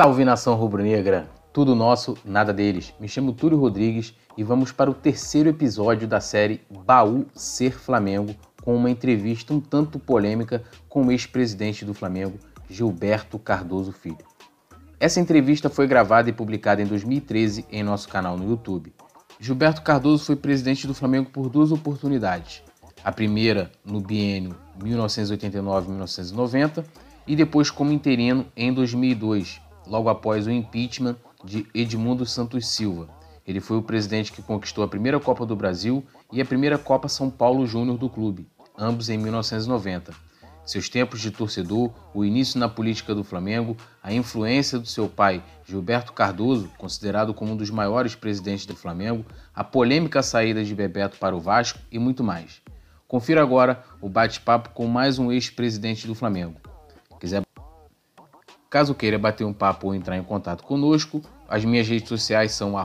[0.00, 1.28] Salve nação rubro-negra!
[1.52, 2.94] Tudo nosso, nada deles.
[2.98, 8.34] Me chamo Túlio Rodrigues e vamos para o terceiro episódio da série Baú Ser Flamengo,
[8.62, 14.24] com uma entrevista um tanto polêmica com o ex-presidente do Flamengo, Gilberto Cardoso Filho.
[14.98, 18.94] Essa entrevista foi gravada e publicada em 2013 em nosso canal no YouTube.
[19.38, 22.62] Gilberto Cardoso foi presidente do Flamengo por duas oportunidades.
[23.04, 26.86] A primeira no biênio 1989-1990
[27.26, 33.08] e depois como interino em 2002, logo após o impeachment de Edmundo Santos Silva.
[33.44, 37.08] Ele foi o presidente que conquistou a primeira Copa do Brasil e a primeira Copa
[37.08, 38.46] São Paulo Júnior do clube,
[38.78, 40.14] ambos em 1990.
[40.64, 45.42] Seus tempos de torcedor, o início na política do Flamengo, a influência do seu pai,
[45.66, 51.18] Gilberto Cardoso, considerado como um dos maiores presidentes do Flamengo, a polêmica saída de Bebeto
[51.18, 52.62] para o Vasco e muito mais.
[53.08, 56.69] Confira agora o bate-papo com mais um ex-presidente do Flamengo.
[58.70, 62.76] Caso queira bater um papo ou entrar em contato conosco, as minhas redes sociais são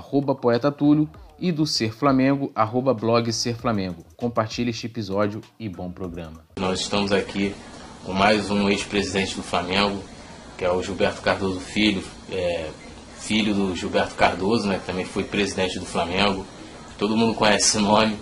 [0.42, 1.08] poetatulio
[1.40, 4.04] e do Ser Flamengo, arroba blog Ser Flamengo.
[4.18, 6.44] Compartilhe este episódio e bom programa.
[6.58, 7.54] Nós estamos aqui
[8.04, 10.04] com mais um ex-presidente do Flamengo,
[10.58, 12.68] que é o Gilberto Cardoso Filho, é,
[13.20, 16.48] filho do Gilberto Cardoso, né, que também foi presidente do Flamengo.
[16.98, 18.18] Todo mundo conhece esse nome,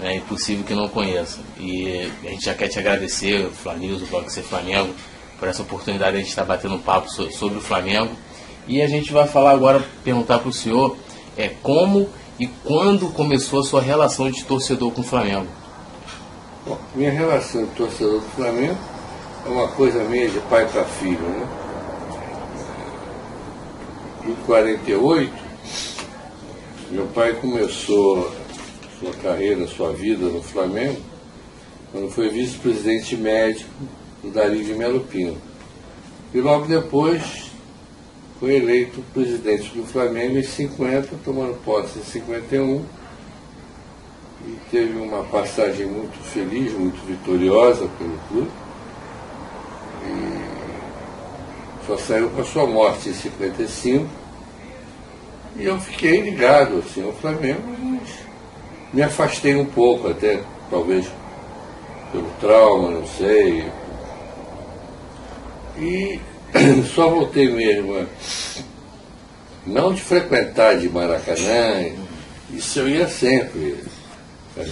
[0.00, 1.40] é impossível que não conheça.
[1.58, 4.94] E a gente já quer te agradecer, o Flanews, o blog Ser Flamengo,
[5.38, 8.10] por essa oportunidade de a gente estar batendo papo sobre o Flamengo.
[8.66, 10.96] E a gente vai falar agora, perguntar para o senhor
[11.36, 15.46] é, como e quando começou a sua relação de torcedor com o Flamengo.
[16.66, 18.78] Bom, minha relação de torcedor com o Flamengo
[19.46, 21.20] é uma coisa meio de pai para filho.
[21.20, 21.48] Né?
[24.26, 25.32] Em 48,
[26.90, 28.34] meu pai começou
[28.98, 31.00] sua carreira, sua vida no Flamengo,
[31.92, 33.70] quando foi vice-presidente médico
[34.22, 35.40] do Dari de Melo Pinto.
[36.34, 37.50] E logo depois
[38.38, 42.84] foi eleito presidente do Flamengo em 50, tomando posse em 51.
[44.46, 48.50] E teve uma passagem muito feliz, muito vitoriosa pelo clube.
[50.04, 54.06] E só saiu com a sua morte em 55.
[55.58, 58.10] E eu fiquei ligado assim, ao Flamengo, mas
[58.92, 61.06] me afastei um pouco, até talvez
[62.12, 63.66] pelo trauma, não sei,
[65.78, 66.20] e
[66.94, 68.06] só voltei mesmo,
[69.66, 71.92] não de frequentar de Maracanã,
[72.50, 73.78] isso eu ia sempre,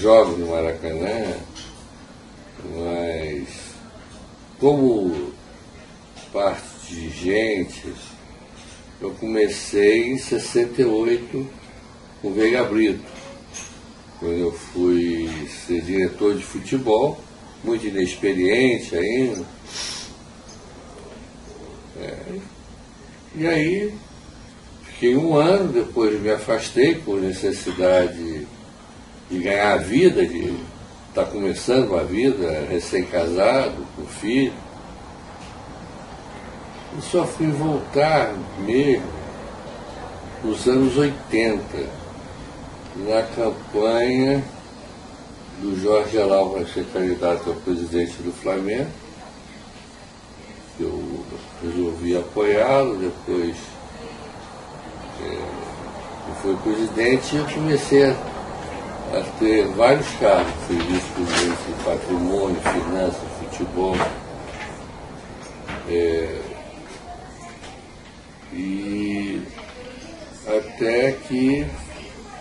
[0.01, 1.35] jovem no Maracanã,
[2.75, 3.49] mas
[4.59, 5.33] como
[6.33, 7.93] parte de gente,
[9.01, 11.47] eu comecei em 68
[12.23, 13.05] com o Veiga Brito,
[14.19, 15.29] quando eu fui
[15.67, 17.21] ser diretor de futebol,
[17.63, 19.54] muito inexperiente ainda
[22.01, 22.41] é,
[23.37, 23.95] e aí,
[24.85, 28.47] fiquei um ano, depois me afastei por necessidade
[29.31, 30.55] de ganhar a vida, de
[31.09, 34.53] estar tá começando uma vida, recém-casado, com filho.
[36.99, 39.07] E só fui voltar mesmo
[40.43, 41.63] nos anos 80,
[42.97, 44.45] na campanha
[45.61, 49.04] do Jorge Alau para ser candidato a presidente do Flamengo
[52.05, 53.57] resolvi apoiá-lo, depois
[55.23, 62.61] é, foi presidente e eu comecei a, a, ter vários cargos, fui vice-presidente de patrimônio,
[62.61, 63.97] finanças, futebol.
[65.89, 66.41] É,
[68.53, 69.43] e
[70.47, 71.67] até que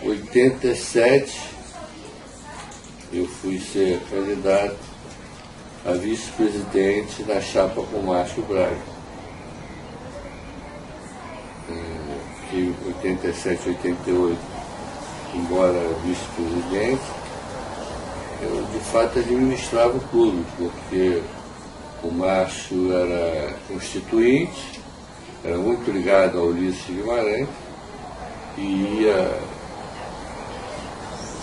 [0.02, 1.54] 87
[3.12, 4.76] eu fui ser candidato
[5.86, 8.93] a vice-presidente na chapa com Márcio Braga.
[12.54, 14.38] Fiquei 87, 88,
[15.34, 15.72] embora
[16.04, 17.02] vice-presidente,
[18.42, 21.20] eu de fato administrava o clube, porque
[22.04, 24.80] o Márcio era constituinte,
[25.42, 27.48] era muito ligado ao Ulisses Guimarães,
[28.56, 29.40] e ia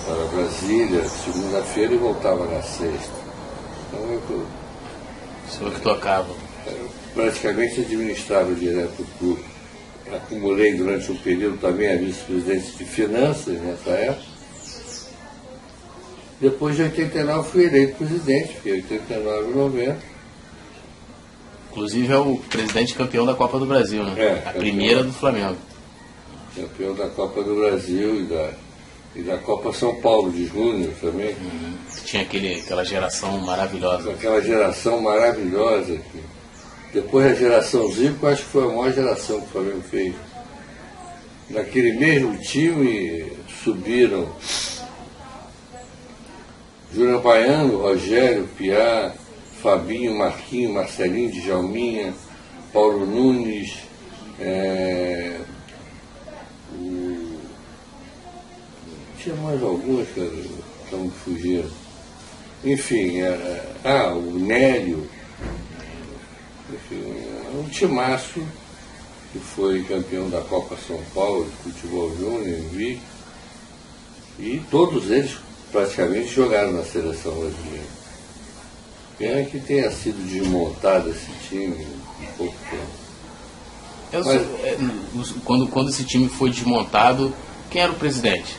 [0.06, 3.12] para Brasília segunda-feira e voltava na sexta.
[3.90, 4.46] Então eu,
[5.46, 6.34] o senhor que tocava?
[7.14, 9.51] Praticamente administrava direto o clube.
[10.14, 14.32] Acumulei durante um período também a vice-presidente de finanças nessa época.
[16.40, 19.98] Depois de 89 fui eleito presidente, fiquei 89 e 90.
[21.70, 24.16] Inclusive é o presidente campeão da Copa do Brasil, né?
[24.18, 25.58] É, a campeão, primeira do Flamengo.
[26.56, 28.52] Campeão da Copa do Brasil e da
[29.16, 31.36] e da Copa São Paulo de Júnior também.
[31.36, 31.74] Uhum.
[32.06, 34.12] Tinha aquele, aquela geração maravilhosa.
[34.12, 36.24] Aquela geração maravilhosa que
[36.94, 40.14] Depois da geração Zico, acho que foi a maior geração que o Flamengo fez.
[41.50, 43.32] Naquele mesmo time
[43.64, 44.30] subiram
[46.94, 49.14] Júnior Baiano, Rogério, Piá,
[49.62, 52.14] Fabinho, Marquinho, Marcelinho, Djalminha,
[52.74, 53.78] Paulo Nunes,
[54.40, 55.38] é,
[56.74, 57.40] o,
[59.18, 60.50] tinha mais algumas que
[60.84, 61.72] estão fugindo.
[62.66, 65.08] Enfim, é, ah, o Nélio,
[66.74, 68.42] enfim, é um timaço
[69.32, 73.00] que foi campeão da Copa São Paulo, de futebol júnior, vi,
[74.40, 75.38] e todos eles
[75.72, 78.02] praticamente jogaram na seleção brasileira.
[79.18, 81.86] Pena que tenha sido desmontado esse time
[82.22, 83.02] em pouco tempo.
[84.14, 84.34] Mas, sou,
[84.66, 84.78] é,
[85.46, 87.34] quando, quando esse time foi desmontado,
[87.70, 88.58] quem era o presidente?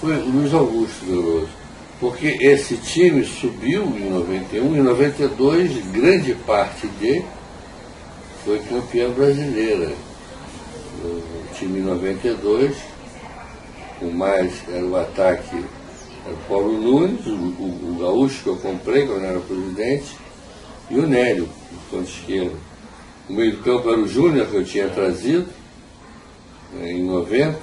[0.00, 1.61] Foi Luiz Augusto Veloso.
[2.02, 7.24] Porque esse time subiu em 91, em 92, grande parte dele
[8.44, 9.92] foi campeã brasileira.
[11.04, 12.76] O time 92,
[14.00, 15.64] o mais era o ataque
[16.26, 20.16] era o Paulo Nunes, o, o, o, gaúcho que eu comprei quando era presidente,
[20.90, 22.58] e o Nélio, do ponto esquerdo.
[23.30, 25.46] O meio do campo era o Júnior que eu tinha trazido
[26.72, 27.60] né, em 90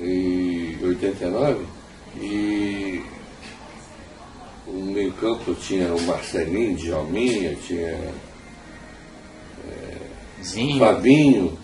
[0.00, 1.71] e 89
[2.16, 3.02] e
[4.66, 8.12] o meio campo tinha o Marcelinho, Djalminha, tinha
[10.42, 10.78] Zinho.
[10.78, 11.58] Fabinho,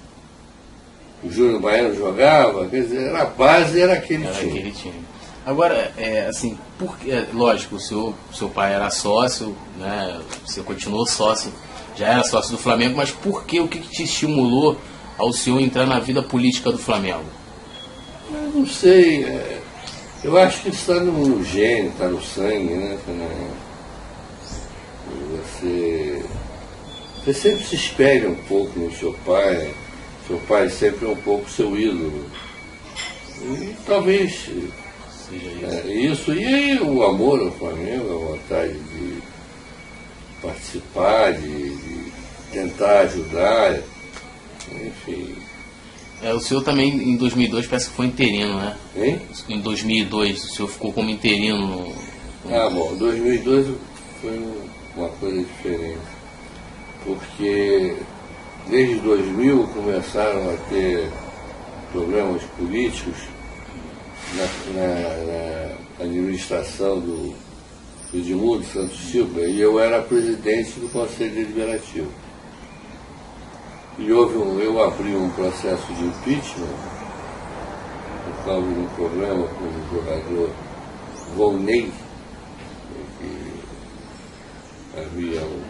[1.23, 4.59] o Júnior Baiano jogava, quer dizer, era a base, era aquele era time.
[4.59, 5.09] Aquele time.
[5.45, 11.07] Agora, é, assim, porque, é, lógico, o seu, seu pai era sócio, né, você continuou
[11.07, 11.53] sócio,
[11.97, 14.77] já era sócio do Flamengo, mas por que, o que, que te estimulou
[15.17, 17.25] ao senhor entrar na vida política do Flamengo?
[18.31, 19.58] Eu não sei, é,
[20.25, 22.99] eu acho que está no, gênio, está no sangue, né?
[25.31, 26.23] Você
[27.29, 29.75] você sempre se espelha um pouco no seu pai,
[30.27, 32.25] seu pai sempre é um pouco seu ídolo.
[33.43, 34.51] E talvez.
[35.31, 36.33] É, isso.
[36.33, 39.19] E aí o amor ao Flamengo, a vontade de
[40.41, 42.13] participar, de, de
[42.51, 43.79] tentar ajudar,
[44.73, 45.37] enfim.
[46.23, 48.77] É, o senhor também em 2002 parece que foi interino, né?
[48.97, 49.21] Hein?
[49.49, 51.67] Em 2002 o senhor ficou como interino.
[51.67, 51.95] No...
[52.53, 53.77] Ah, bom, 2002
[54.21, 54.43] foi
[54.97, 56.19] uma coisa diferente
[57.05, 57.97] porque
[58.69, 61.09] desde 2000 começaram a ter
[61.93, 63.17] problemas políticos
[64.35, 64.45] na,
[64.75, 65.25] na,
[65.99, 67.35] na administração do,
[68.13, 72.09] do Edmundo Santos Silva e eu era presidente do Conselho Deliberativo.
[73.99, 76.69] E houve um, eu abri um processo de impeachment
[78.25, 80.51] por causa de um problema com o jogador
[81.37, 81.93] Volney,
[83.19, 83.55] que
[84.97, 85.63] havia um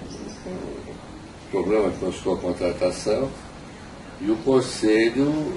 [1.50, 3.30] problema com a sua contratação
[4.20, 5.54] e o Conselho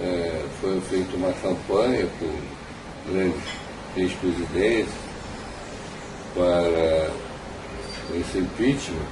[0.00, 3.42] é, foi feita uma campanha por grandes
[3.96, 4.94] ex-presidentes
[6.34, 7.10] para
[8.18, 9.06] esse impeachment.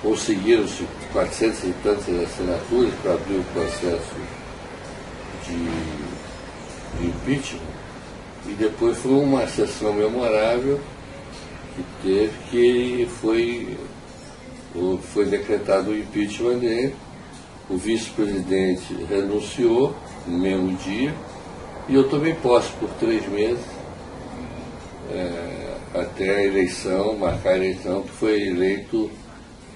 [0.00, 4.14] Conseguiram-se 400 e tantas assinaturas para abrir o processo
[5.46, 7.78] de, de impeachment.
[8.46, 10.80] E depois foi uma sessão memorável
[11.74, 13.76] que teve que foi
[15.12, 16.94] foi decretado o impeachment dele,
[17.68, 19.94] o vice-presidente renunciou
[20.26, 21.14] no mesmo dia,
[21.88, 23.64] e eu tomei posse por três meses,
[25.10, 29.10] é, até a eleição, marcar a eleição, que foi eleito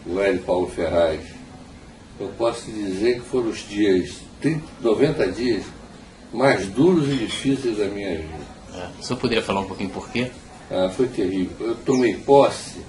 [0.07, 1.21] o Hélio Paulo Ferraz.
[2.21, 5.65] Eu posso dizer que foram os dias, 30, 90 dias,
[6.33, 8.53] mais duros e difíceis da minha vida.
[8.75, 10.31] É, o senhor poderia falar um pouquinho por quê?
[10.71, 11.69] Ah, foi terrível.
[11.69, 12.81] Eu tomei posse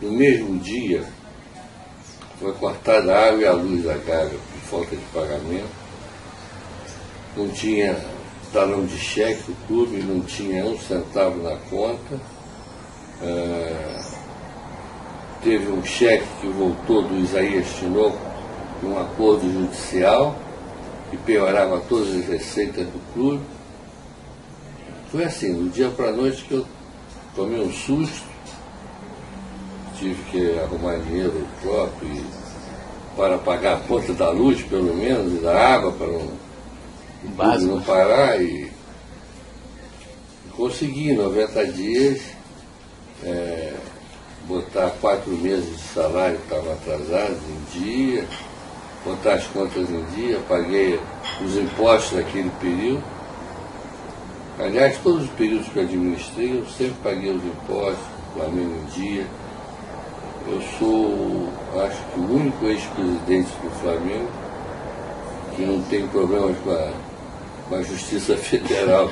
[0.00, 1.06] no mesmo dia
[2.40, 5.68] foi cortada a água e a luz da casa por falta de pagamento.
[7.36, 8.02] Não tinha
[8.50, 12.18] talão de cheque, o clube não tinha um centavo na conta.
[13.22, 14.00] É,
[15.42, 18.18] teve um cheque que voltou do Isaías Tinoco
[18.82, 20.34] um acordo judicial
[21.10, 23.42] que piorava todas as receitas do clube.
[25.10, 26.66] Foi assim, do dia para a noite que eu
[27.34, 28.30] tomei um susto
[30.00, 32.24] tive que arrumar dinheiro próprio e,
[33.14, 36.30] para pagar a conta da luz, pelo menos, e da água, para não,
[37.36, 37.74] Básico.
[37.74, 38.40] não parar.
[38.40, 38.72] E
[40.56, 42.22] consegui, em 90 dias,
[43.22, 43.74] é,
[44.50, 48.24] botar quatro meses de salário que estavam atrasados em dia,
[49.04, 51.00] botar as contas em dia, paguei
[51.42, 53.02] os impostos daquele período.
[54.58, 58.04] Aliás, todos os períodos que eu administrei, eu sempre paguei os impostos,
[58.34, 59.26] Flamengo em dia
[60.48, 61.48] eu sou,
[61.84, 64.28] acho que o único ex-presidente do Flamengo
[65.54, 66.92] que não tem problemas com a,
[67.68, 69.10] com a Justiça Federal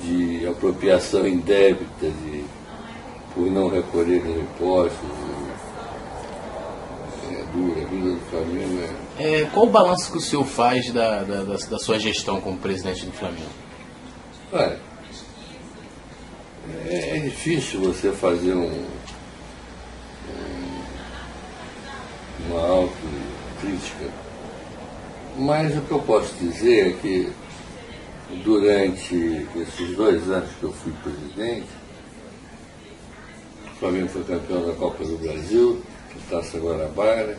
[0.00, 2.44] de apropriação indébita, de,
[3.34, 5.10] por não recolher impostos.
[7.30, 8.80] É dura, a vida do Flamengo
[9.18, 9.40] é...
[9.40, 9.44] é...
[9.46, 13.06] Qual o balanço que o senhor faz da, da, da, da sua gestão como presidente
[13.06, 13.50] do Flamengo?
[14.52, 14.78] Olha,
[16.86, 18.86] é, é difícil você fazer um,
[20.30, 20.82] um,
[22.48, 24.10] uma autocrítica,
[25.36, 27.32] mas o que eu posso dizer é que
[28.44, 31.66] durante esses dois anos que eu fui presidente,
[33.84, 35.82] Flamengo foi campeão da Copa do Brasil,
[36.30, 37.38] Taça Guarabara,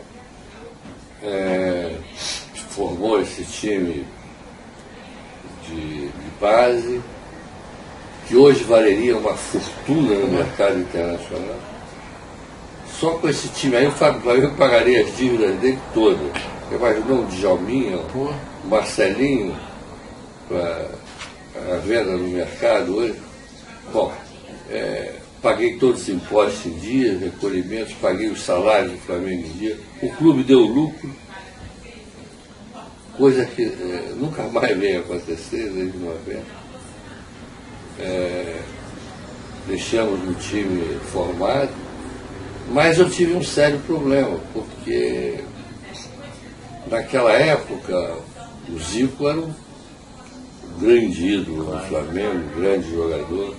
[1.20, 1.96] é,
[2.70, 4.06] formou esse time
[5.66, 7.02] de, de base,
[8.28, 11.58] que hoje valeria uma fortuna no mercado internacional.
[12.92, 16.30] Só com esse time aí o Flamengo pagaria as dívidas dele todas.
[16.70, 19.58] Imaginou um Djalminha, um Marcelinho,
[20.46, 20.90] para
[21.74, 23.20] a venda no mercado hoje.
[23.92, 24.14] Bom,
[24.70, 29.78] é, paguei todos os impostos em dia, recolhimentos, paguei os salários do Flamengo em dia.
[30.02, 31.10] O clube deu lucro,
[33.16, 36.42] coisa que é, nunca mais vem acontecer desde 90.
[37.98, 38.60] É,
[39.66, 41.72] deixamos o time formado,
[42.70, 45.40] mas eu tive um sério problema, porque
[46.90, 48.16] naquela época
[48.68, 49.54] o Zico era um
[50.78, 53.54] grande ídolo do Flamengo, um grande jogador,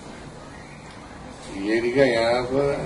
[1.61, 2.79] e ele ganhava.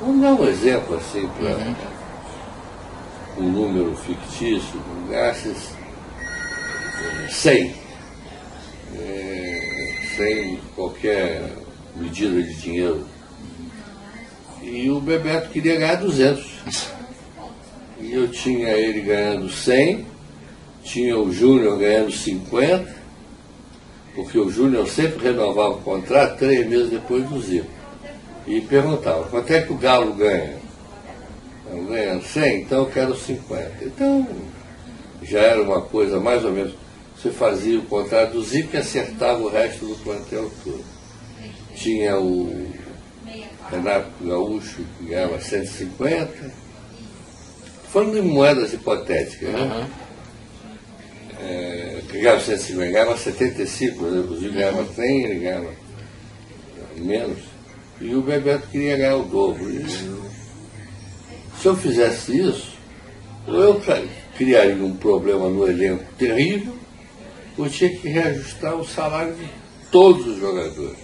[0.00, 1.74] Vamos dar um exemplo assim para uhum.
[3.38, 5.70] um número fictício, gastos
[7.30, 7.82] 100
[10.16, 11.50] sem qualquer
[11.96, 13.06] medida de dinheiro.
[14.62, 16.52] E o Bebeto queria ganhar 200.
[18.00, 20.06] E eu tinha ele ganhando 100,
[20.84, 23.01] tinha o Júnior ganhando 50,
[24.14, 27.70] porque o Júnior sempre renovava o contrato três meses depois do Zico.
[28.46, 30.56] E perguntava, quanto é que o Galo ganha?
[31.70, 33.84] Eu ganhando 100, então eu quero 50.
[33.84, 34.26] Então,
[35.22, 36.74] já era uma coisa mais ou menos
[37.22, 40.84] você fazia o contrato do Zico e acertava o resto do plantel todo.
[41.76, 42.68] Tinha o
[43.70, 46.52] Renato Gaúcho, que ganhava 150.
[47.92, 49.60] Falando em moedas hipotéticas, né?
[49.60, 49.86] Uhum.
[51.38, 54.20] É, ganhava 150, ganhava 75, né?
[54.20, 55.70] o Zico ganhava 100, ele ganhava
[56.96, 57.38] menos.
[58.00, 59.70] E o Bebeto queria ganhar o dobro.
[59.70, 62.72] E, se eu fizesse isso,
[63.46, 63.80] eu
[64.36, 66.74] criaria um problema no elenco terrível,
[67.58, 69.48] eu tinha que reajustar o salário de
[69.90, 70.98] todos os jogadores.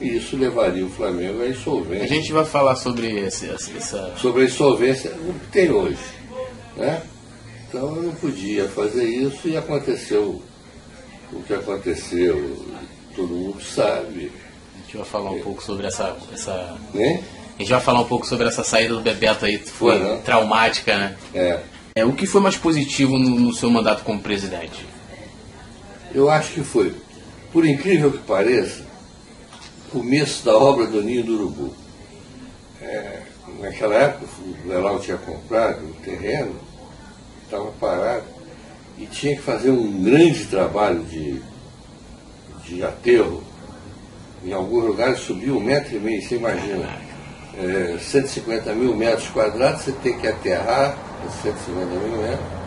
[0.00, 2.04] E isso levaria o Flamengo à insolvência.
[2.04, 4.14] A gente vai falar sobre esse, essa.
[4.16, 5.98] Sobre a insolvência que tem hoje.
[6.76, 7.02] Né?
[7.70, 10.42] Então eu não podia fazer isso e aconteceu
[11.32, 12.66] o que aconteceu,
[13.14, 14.32] todo mundo sabe.
[14.74, 15.42] A gente vai falar um é.
[15.42, 16.16] pouco sobre essa.
[16.32, 16.76] essa...
[16.92, 17.22] Né?
[17.54, 20.20] A gente vai falar um pouco sobre essa saída do Bebeto aí, que foi, né?
[20.24, 21.16] traumática, né?
[21.32, 21.60] É.
[21.94, 22.04] é.
[22.04, 24.84] O que foi mais positivo no, no seu mandato como presidente?
[26.12, 26.92] Eu acho que foi,
[27.52, 28.82] por incrível que pareça,
[29.86, 31.74] o começo da obra do Ninho do Urubu.
[32.82, 33.20] É,
[33.60, 36.56] naquela época, o Lelau tinha comprado o terreno,
[37.50, 38.24] estava parado,
[38.96, 41.42] e tinha que fazer um grande trabalho de,
[42.64, 43.42] de aterro.
[44.44, 46.88] Em alguns lugares subiu um metro e meio, você imagina.
[47.58, 50.96] É, 150 mil metros quadrados, você tem que aterrar
[51.42, 52.60] 150 mil metros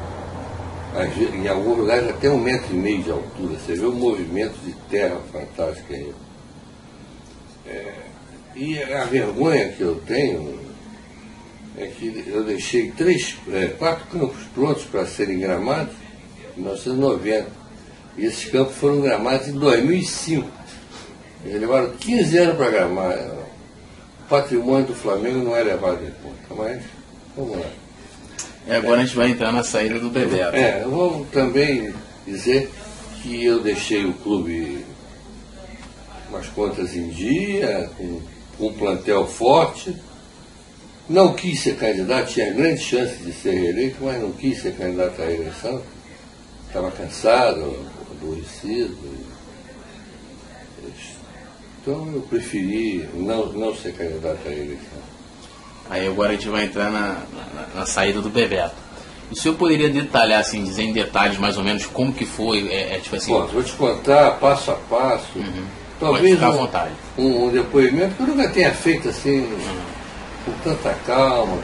[1.34, 3.58] em alguns lugares até um metro e meio de altura.
[3.58, 6.14] Você vê o movimento de terra fantástico aí.
[7.66, 7.94] É,
[8.56, 10.60] e a vergonha que eu tenho
[11.78, 15.94] é que eu deixei três, é, quatro campos prontos para serem gramados
[16.56, 17.48] em 1990.
[18.18, 20.48] E esses campos foram gramados em 2005.
[21.46, 23.18] Eles levaram 15 anos para gramar.
[23.18, 26.84] O patrimônio do Flamengo não é levado em conta, mas
[27.36, 27.72] vamos lá.
[28.68, 30.56] E agora a gente vai entrar na saída do Bebeto.
[30.56, 31.94] É, eu vou também
[32.26, 32.70] dizer
[33.22, 34.86] que eu deixei o clube
[36.30, 38.22] com as contas em dia, com,
[38.58, 39.96] com um plantel forte.
[41.10, 45.22] Não quis ser candidato, tinha grande chance de ser reeleito, mas não quis ser candidato
[45.22, 45.82] à eleição.
[46.68, 48.98] Estava cansado, aborrecido.
[51.82, 55.04] Então eu preferi não, não ser candidato à eleição.
[55.90, 57.22] Aí agora a gente vai entrar na,
[57.54, 58.76] na, na saída do Bebeto.
[59.30, 62.70] O senhor poderia detalhar, assim, dizer em detalhes mais ou menos como que foi?
[62.70, 63.32] É, é tipo assim...
[63.32, 65.38] Bom, vou te contar passo a passo.
[65.38, 65.66] Uhum.
[66.00, 69.93] Talvez um, um, um, depoimento que eu nunca tenha feito assim uhum.
[70.46, 71.62] Com tanta calma.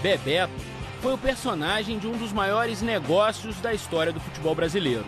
[0.00, 0.52] Bebeto
[1.00, 5.06] foi o personagem de um dos maiores negócios da história do futebol brasileiro.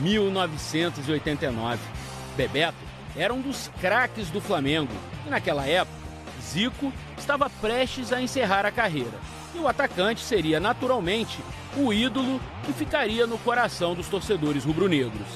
[0.00, 1.78] 1989.
[2.36, 2.76] Bebeto
[3.16, 4.92] era um dos craques do Flamengo
[5.26, 5.96] e naquela época,
[6.42, 9.18] Zico estava prestes a encerrar a carreira.
[9.54, 11.38] E o atacante seria naturalmente
[11.76, 15.28] o ídolo que ficaria no coração dos torcedores rubro-negros.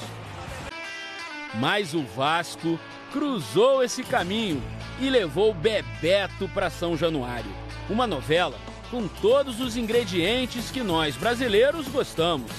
[1.55, 2.77] Mas o Vasco
[3.11, 4.61] cruzou esse caminho
[4.99, 7.51] e levou Bebeto para São Januário.
[7.89, 8.57] Uma novela
[8.91, 12.51] com todos os ingredientes que nós brasileiros gostamos.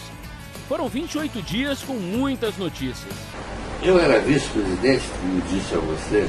[0.69, 3.13] Foram 28 dias com muitas notícias.
[3.83, 6.29] Eu era vice-presidente, como disse a você,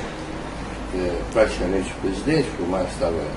[0.96, 3.28] é, praticamente presidente, porque o Márcio estava,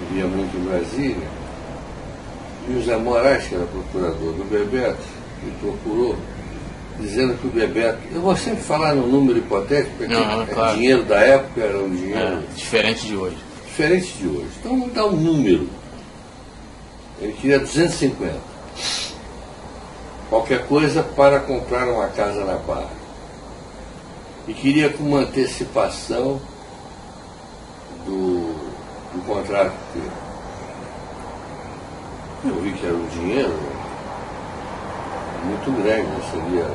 [0.00, 1.28] vivia muito em Brasília.
[2.68, 5.02] E o Zé Moraes, que era procurador do Bebeto,
[5.42, 6.16] me procurou
[6.98, 7.98] dizendo que o Bebeto.
[8.12, 10.76] Eu vou sempre falar no número hipotético, porque Não, o claro.
[10.76, 13.36] dinheiro da época era um dinheiro É, diferente de hoje.
[13.66, 14.48] diferente de hoje.
[14.60, 15.68] Então vamos dar um número.
[17.20, 18.34] Ele queria 250.
[20.28, 22.90] Qualquer coisa para comprar uma casa na Barra.
[24.48, 26.40] E queria com uma antecipação
[28.04, 28.52] do,
[29.14, 30.10] do contrato dele.
[32.44, 33.54] Eu vi que era um dinheiro
[35.44, 36.66] muito grande, seria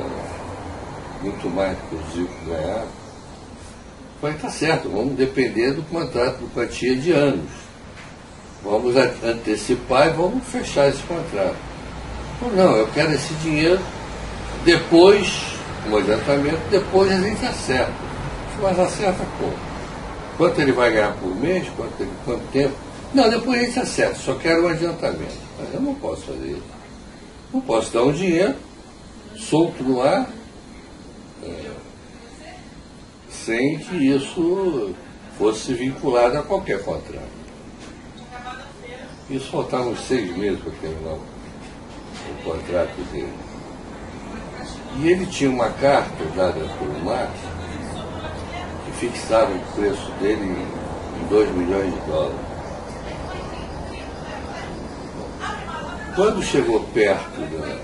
[1.22, 2.86] muito mais do que o Zico ganhava.
[4.20, 7.48] Falei, tá certo, vamos depender do contrato do quantia de anos.
[8.62, 11.56] Vamos antecipar e vamos fechar esse contrato.
[12.38, 13.80] Falei, não, eu quero esse dinheiro
[14.64, 17.92] depois, como adiantamento, depois a gente acerta.
[18.62, 19.54] Mas acerta como?
[20.36, 21.66] Quanto ele vai ganhar por mês?
[21.74, 22.74] Quanto, ele- quanto tempo?
[23.14, 25.38] Não, depois a gente acerta, só quero um adiantamento.
[25.58, 26.79] Mas eu não posso fazer isso.
[27.52, 28.56] Não posso dar um dinheiro
[29.36, 30.30] solto no ar
[33.44, 34.94] sem que isso
[35.38, 37.40] fosse vinculado a qualquer contrato.
[39.28, 43.32] Isso faltavam uns seis meses para terminar o, contrato dele.
[44.98, 47.32] E ele tinha uma carta dada por Marx
[48.84, 52.49] que fixava o preço dele em 2 milhões de dólares.
[56.20, 57.78] Quando chegou perto da,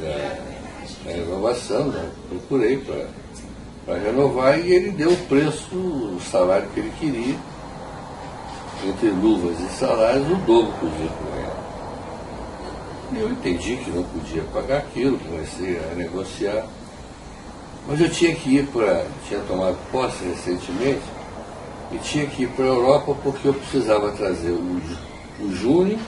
[0.00, 0.38] da,
[1.04, 2.78] da renovação, né, procurei
[3.84, 7.36] para renovar e ele deu o preço, o salário que ele queria,
[8.88, 11.66] entre luvas e salários, o dobro ganhava.
[13.12, 16.64] E eu entendi que não podia pagar aquilo, comecei a negociar.
[17.86, 19.04] Mas eu tinha que ir para.
[19.28, 21.02] tinha tomado posse recentemente
[21.92, 24.80] e tinha que ir para a Europa porque eu precisava trazer o,
[25.42, 25.98] o Júnior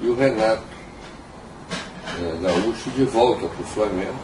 [0.00, 0.62] e o Renato
[2.18, 4.18] eh, Gaúcho de volta para o Flamengo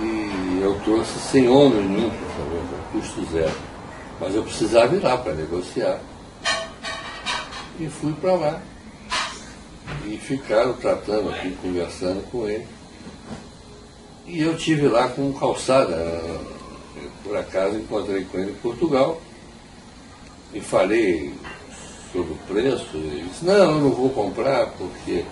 [0.00, 3.56] e eu trouxe sem ônus nenhum para o Flamengo, custo zero.
[4.20, 6.00] Mas eu precisava ir lá para negociar.
[7.78, 8.62] E fui para lá.
[10.06, 12.66] E ficaram tratando aqui, conversando com ele.
[14.26, 15.94] E eu tive lá com calçada.
[15.94, 16.40] eh,
[17.24, 19.20] Por acaso encontrei com ele em Portugal
[20.52, 21.34] e falei
[22.12, 22.88] sobre o preço.
[22.94, 25.24] Ele disse, não, eu não vou comprar porque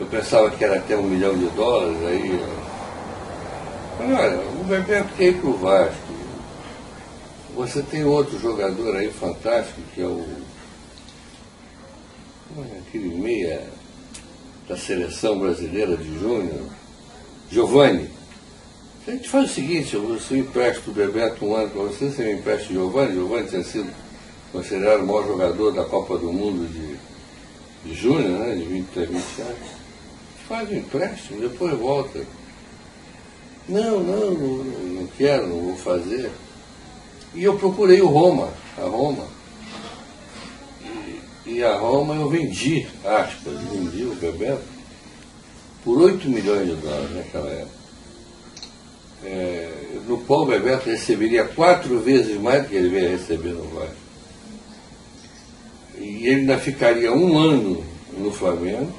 [0.00, 2.72] eu pensava que era até um milhão de dólares, aí eu
[3.96, 6.12] Falei, olha, o Bebeto ir para o Vasco.
[7.54, 10.24] Você tem outro jogador aí fantástico, que é o.
[12.58, 13.62] é Aquele meia
[14.68, 16.66] da seleção brasileira de Júnior,
[17.50, 18.10] Giovanni.
[19.06, 22.24] A gente faz o seguinte, eu você empresta o Bebeto um ano para você, você
[22.24, 23.14] me empresta o Giovanni.
[23.14, 23.92] Giovanni tinha sido
[24.52, 28.54] considerado o maior jogador da Copa do Mundo de, de né?
[28.54, 29.82] De 23, 20 anos.
[30.46, 32.20] Faz o empréstimo, depois volta.
[33.68, 36.30] Não, não, não, não quero, não vou fazer.
[37.34, 39.24] E eu procurei o Roma, a Roma.
[40.84, 44.62] E, e a Roma eu vendi, aspas, vendi o Bebeto
[45.82, 47.82] por 8 milhões de dólares naquela época.
[49.24, 49.72] É,
[50.06, 54.01] no qual o Bebeto receberia quatro vezes mais do que ele veio receber no Vasco.
[56.02, 57.84] E ele ainda ficaria um ano
[58.18, 58.92] no Flamengo,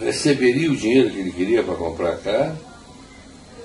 [0.00, 2.58] receberia o dinheiro que ele queria para comprar a casa,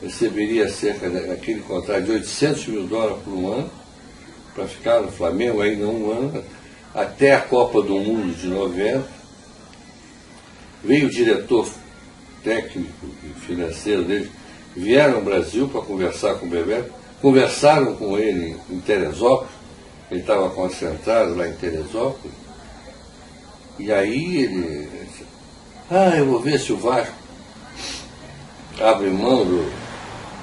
[0.01, 3.71] receberia cerca daquele contrato de 800 mil dólares por um ano,
[4.53, 6.43] para ficar no Flamengo ainda um ano,
[6.93, 9.07] até a Copa do Mundo de 90.
[10.83, 11.69] Veio o diretor
[12.43, 14.29] técnico e financeiro dele,
[14.75, 19.54] vieram ao Brasil para conversar com o Bebeto, conversaram com ele em Teresópolis,
[20.11, 22.35] ele estava concentrado lá em Teresópolis,
[23.77, 25.05] e aí ele
[25.89, 27.13] ah, eu vou ver se o Vasco
[28.81, 29.71] abre mão do,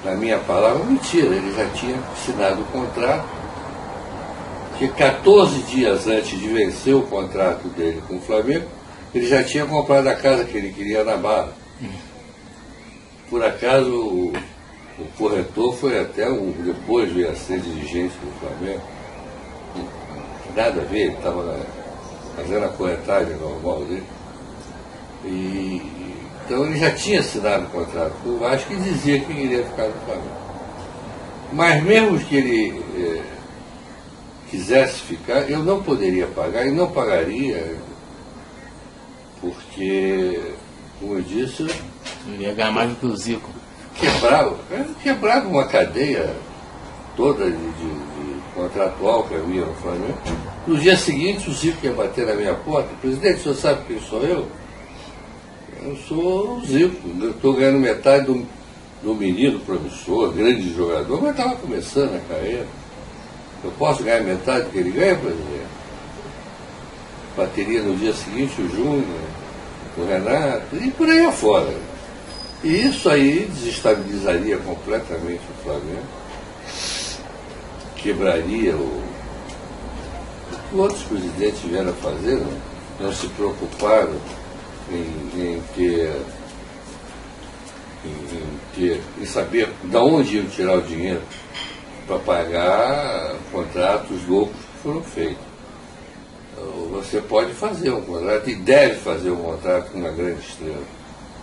[0.01, 0.85] da minha palavra.
[0.85, 3.27] Mentira, ele já tinha assinado o contrato
[4.79, 8.65] que 14 dias antes de vencer o contrato dele com o Flamengo,
[9.13, 11.51] ele já tinha comprado a casa que ele queria na Barra.
[13.29, 14.33] Por acaso, o,
[14.97, 18.81] o corretor foi até um, depois veio a ser dirigente do Flamengo.
[20.55, 21.59] Nada a ver, ele estava
[22.35, 24.03] fazendo a corretagem normal dele.
[25.25, 25.81] E,
[26.45, 29.87] então ele já tinha assinado o contrato com o Vasco e dizia que iria ficar
[29.87, 30.43] no Flamengo.
[31.51, 33.23] Mas mesmo que ele eh,
[34.49, 37.75] quisesse ficar, eu não poderia pagar e não pagaria,
[39.39, 40.39] porque,
[40.99, 41.63] como eu disse.
[42.27, 43.49] Ele ia ganhar mais do que o Zico.
[43.95, 44.57] Quebrava,
[45.01, 46.35] quebrava uma cadeia
[47.15, 48.12] toda de, de
[48.53, 50.17] contratual que havia no Flamengo.
[50.65, 52.89] No dia seguinte, o Zico ia bater na minha porta.
[53.01, 54.47] Presidente, o senhor sabe quem sou eu?
[55.83, 56.95] Eu sou o Zico.
[57.29, 58.45] Estou ganhando metade do,
[59.01, 62.65] do menino promissor, grande jogador, mas estava começando a carreira.
[63.63, 65.73] Eu posso ganhar metade do que ele ganha, presidente?
[67.35, 69.05] Bateria no dia seguinte o Júnior,
[69.97, 71.73] o Renato, e por aí afora.
[72.63, 76.05] E isso aí desestabilizaria completamente o Flamengo,
[78.03, 79.01] quebraria o,
[80.73, 84.13] outros presidentes vieram a fazer, não, não se preocuparam
[84.91, 86.21] em, em ter
[88.05, 91.21] em, em, em saber de onde iam tirar o dinheiro
[92.05, 95.53] para pagar contratos loucos que foram feitos.
[96.91, 100.83] Você pode fazer um contrato e deve fazer um contrato com uma grande estrela,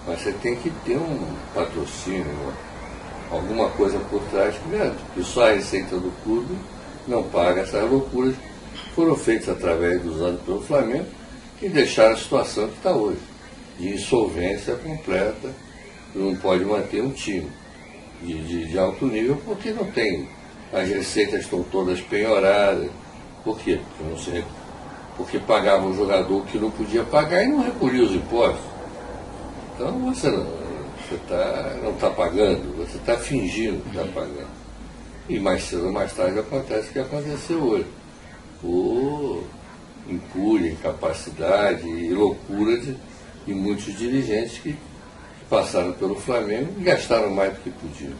[0.07, 2.27] mas você tem que ter um patrocínio,
[3.31, 6.55] alguma coisa por trás garante, porque só a receita do clube
[7.07, 11.07] não paga essas loucuras que foram feitas através dos anos pelo Flamengo
[11.63, 13.21] e deixaram a situação que está hoje,
[13.79, 15.51] de insolvência completa,
[16.15, 17.49] não pode manter um time
[18.23, 20.29] de, de, de alto nível porque não tem
[20.73, 22.89] as receitas estão todas penhoradas.
[23.43, 23.81] Por quê?
[23.97, 24.45] Porque, não
[25.17, 28.65] porque pagava um jogador que não podia pagar e não recolhia os impostos.
[29.75, 30.60] Então você não
[31.11, 34.61] você tá, não está pagando, você está fingindo que está pagando.
[35.29, 37.87] E mais cedo ou mais tarde acontece o que aconteceu hoje.
[38.61, 39.45] Por
[40.09, 42.97] incúria, incapacidade e loucura de,
[43.47, 44.77] de muitos dirigentes que,
[45.51, 48.13] passaram pelo Flamengo e gastaram mais do que podiam.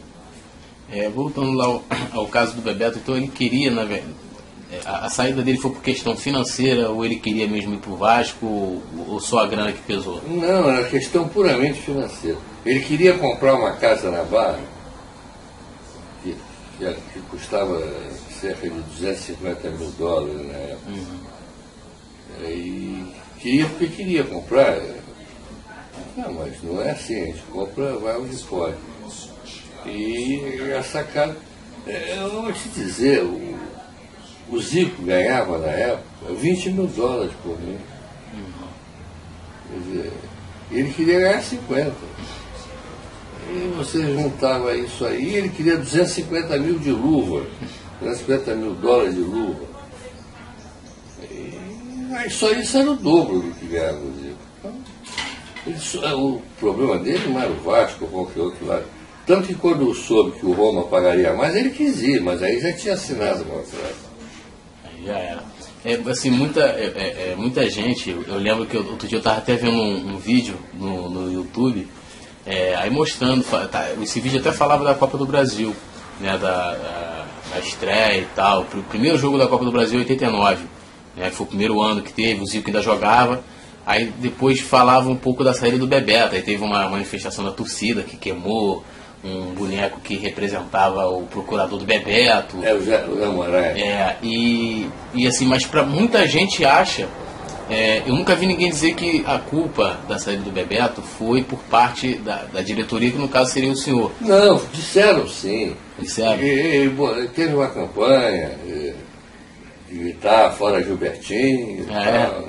[0.91, 4.13] É, voltando lá ao, ao, caso do Bebeto, então ele queria, na verdade,
[4.85, 7.97] a, a, saída dele foi por questão financeira ou ele queria mesmo ir para o
[7.97, 10.21] Vasco ou, ou, só a grana que pesou?
[10.27, 12.37] Não, era questão puramente financeira.
[12.65, 14.59] Ele queria comprar uma casa na Barra
[16.23, 16.35] que,
[16.77, 17.81] que, que custava
[18.39, 20.91] cerca de 250 mil dólares na época.
[20.91, 21.31] Uhum.
[22.43, 24.79] E queria porque queria comprar.
[26.15, 28.77] Não, mas não é assim, a gente compra, vai onde pode.
[29.85, 31.35] E a sacada.
[31.87, 33.57] É, eu vou te dizer, o,
[34.51, 37.79] o Zico ganhava na época 20 mil dólares por mês.
[39.67, 40.11] Quer dizer,
[40.71, 41.91] ele queria ganhar 50.
[43.49, 47.45] E você juntava isso aí, ele queria 250 mil de luva,
[47.99, 49.65] 250 mil dólares de luva.
[51.23, 54.37] E, só isso era o dobro do que ganhava o Zico.
[55.65, 58.85] Então, ele, o problema dele não era o Vasco ou qualquer outro lado
[59.25, 62.73] tanto que quando soube que o Roma pagaria mais, ele quis ir, mas aí já
[62.73, 64.10] tinha assinado o contrato.
[65.05, 65.43] Já era.
[65.83, 69.39] É, assim, muita, é, é, é muita gente, eu lembro que outro dia eu estava
[69.39, 71.87] até vendo um, um vídeo no, no YouTube,
[72.45, 75.75] é, aí mostrando, tá, esse vídeo até falava da Copa do Brasil,
[76.19, 80.65] né, da, da, da estreia e tal, o primeiro jogo da Copa do Brasil 89,
[81.17, 83.43] né, foi o primeiro ano que teve, o Zico ainda jogava,
[83.83, 88.03] aí depois falava um pouco da saída do Bebeto, aí teve uma manifestação da torcida
[88.03, 88.83] que queimou
[89.23, 92.57] um boneco que representava o procurador do Bebeto.
[92.63, 93.77] É, o Zé, Moraes.
[93.77, 97.07] É, e, e assim, mas para muita gente acha,
[97.69, 101.59] é, eu nunca vi ninguém dizer que a culpa da saída do Bebeto foi por
[101.59, 104.11] parte da, da diretoria, que no caso seria o senhor.
[104.19, 105.75] Não, disseram sim.
[105.99, 106.41] Disseram?
[106.43, 108.93] E, e, teve uma campanha de
[109.89, 112.25] gritar fora Gilbertinho e é.
[112.25, 112.43] tal.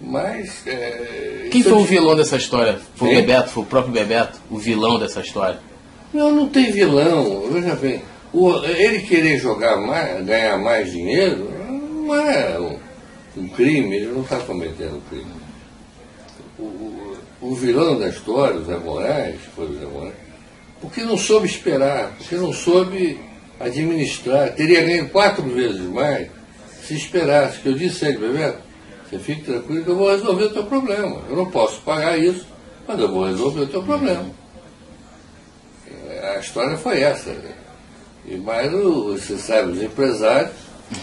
[0.00, 0.66] Mas.
[0.66, 2.78] É, Quem foi o vilão dessa história?
[2.94, 3.18] Foi Quem?
[3.18, 3.50] o Bebeto?
[3.50, 4.38] Foi o próprio Bebeto?
[4.50, 5.58] O vilão dessa história?
[6.12, 7.48] Não, não tem vilão.
[7.50, 12.78] Veja bem, o, ele querer jogar mais, ganhar mais dinheiro, não é um,
[13.36, 15.26] um crime, ele não está cometendo crime.
[16.58, 20.14] O, o, o, vilão da história, o Zé Moraes, foi o Zé Moraes,
[20.80, 23.18] porque não soube esperar, porque não soube
[23.58, 24.52] administrar.
[24.54, 26.28] Teria ganho quatro vezes mais
[26.86, 27.60] se esperasse.
[27.60, 28.58] Que eu disse a ele, Bebeto,
[29.08, 31.22] você fique tranquilo que eu vou resolver o teu problema.
[31.28, 32.46] Eu não posso pagar isso,
[32.86, 34.26] mas eu vou resolver o teu problema.
[36.34, 37.30] A história foi essa.
[38.24, 40.52] E, mas você sabe, os empresários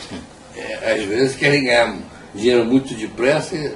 [0.55, 1.95] é, às vezes querem ganhar
[2.35, 3.73] dinheiro muito depressa e,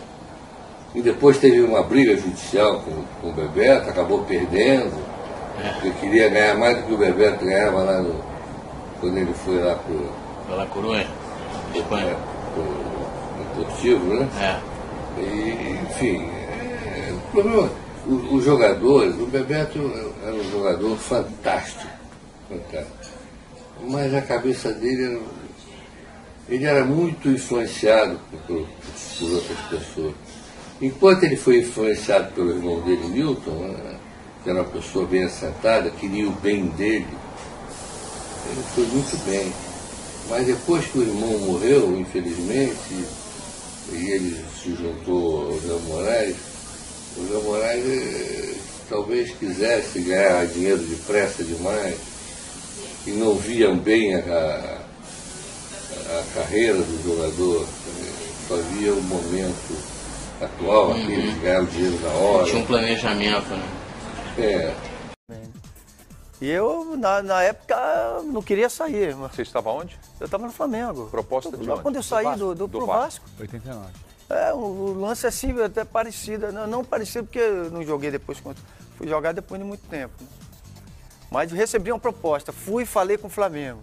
[0.96, 4.94] e depois teve uma briga judicial com, com o Bebeto, acabou perdendo,
[5.64, 5.70] é.
[5.74, 8.22] porque queria ganhar mais do que o Bebeto ganhava lá no,
[9.00, 10.12] quando ele foi lá pro.
[10.48, 11.08] Pela Corunha,
[11.74, 12.08] Espanha.
[12.08, 12.16] É,
[12.54, 12.97] pro,
[13.58, 14.30] Deportivo, né?
[14.40, 15.22] É.
[15.22, 17.72] E, enfim, é, o problema,
[18.06, 19.80] os jogadores, o Bebeto
[20.24, 21.92] era um jogador fantástico,
[22.48, 23.18] fantástico.
[23.88, 25.20] Mas a cabeça dele era
[26.50, 28.66] ele era muito influenciado por,
[29.20, 30.14] por, outras pessoas.
[30.82, 34.00] Enquanto ele foi influenciado pelo irmão dele, Milton, né,
[34.44, 37.08] que era uma pessoa bem assentada, queria o bem dele,
[38.50, 39.52] ele foi muito bem.
[40.30, 43.06] Mas depois que o irmão morreu, infelizmente,
[43.92, 46.36] e ele se juntou ao Jean Moraes,
[47.18, 48.54] o Jean Moraes eh,
[48.90, 51.96] talvez quisesse ganhar dinheiro depressa demais
[53.06, 54.78] e não via bem a,
[56.20, 57.66] a carreira do jogador,
[58.48, 59.78] só via o momento
[60.42, 61.40] atual, uhum.
[61.42, 62.46] ganhar o dinheiro na hora.
[62.46, 63.68] Tinha um planejamento, né?
[64.38, 64.74] É.
[66.40, 67.76] E eu, na, na época,
[68.26, 69.16] não queria sair.
[69.16, 69.34] Mas...
[69.34, 70.00] Você estava onde?
[70.20, 71.08] Eu estava no Flamengo.
[71.08, 71.82] Proposta de onde?
[71.82, 73.26] Quando eu saí do, do, do, do Vasco.
[73.40, 73.88] 89.
[74.30, 76.52] É, o, o, lance é assim, até parecido.
[76.52, 78.38] Não, não parecido porque eu não joguei depois,
[78.96, 80.14] fui jogar depois de muito tempo.
[80.22, 80.28] Né?
[81.32, 82.52] Mas recebi uma proposta.
[82.52, 83.82] Fui e falei com o Flamengo.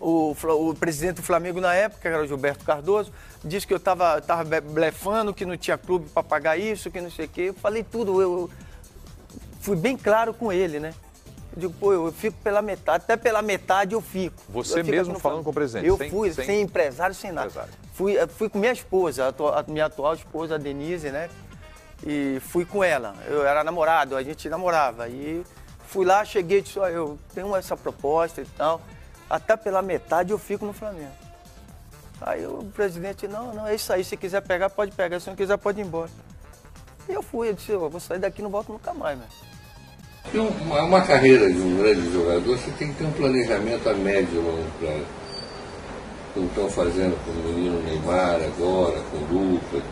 [0.00, 3.12] O, o, presidente do Flamengo na época, que era o Gilberto Cardoso,
[3.44, 7.10] disse que eu estava tava blefando, que não tinha clube para pagar isso, que não
[7.10, 7.40] sei o quê.
[7.48, 8.48] Eu falei tudo, eu
[9.60, 10.94] fui bem claro com ele, né?
[11.58, 14.36] Eu digo, pô, eu fico pela metade, até pela metade eu fico.
[14.48, 15.86] Você eu mesmo falando com o presidente?
[15.86, 17.48] Eu sem, fui, sem, sem empresário, sem nada.
[17.48, 17.74] Empresário.
[17.92, 21.28] Fui, eh, fui com minha esposa, a, minha atual esposa, a Denise, né?
[22.06, 23.14] E fui com ela.
[23.26, 25.08] Eu era namorado, a gente namorava.
[25.08, 25.42] E
[25.86, 28.80] fui lá, cheguei e disse, ó, eu tenho essa proposta e tal
[29.28, 31.12] até pela metade eu fico no Flamengo.
[32.20, 35.36] Aí o presidente, não, não, é isso aí, se quiser pegar, pode pegar, se não
[35.36, 36.10] quiser, pode ir embora.
[37.08, 39.26] E eu fui, eu disse, eu vou sair daqui não volto nunca mais, né?
[40.34, 44.28] Uma, uma, carreira de um grande jogador, você tem que ter um planejamento a médio
[44.34, 45.06] e longo prazo.
[46.34, 49.82] Como estão fazendo com o menino Neymar agora, com o Lucas.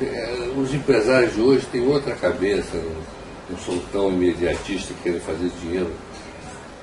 [0.00, 2.92] É, os empresários de hoje têm outra cabeça, não,
[3.50, 5.92] não são tão imediatistas que querem fazer dinheiro.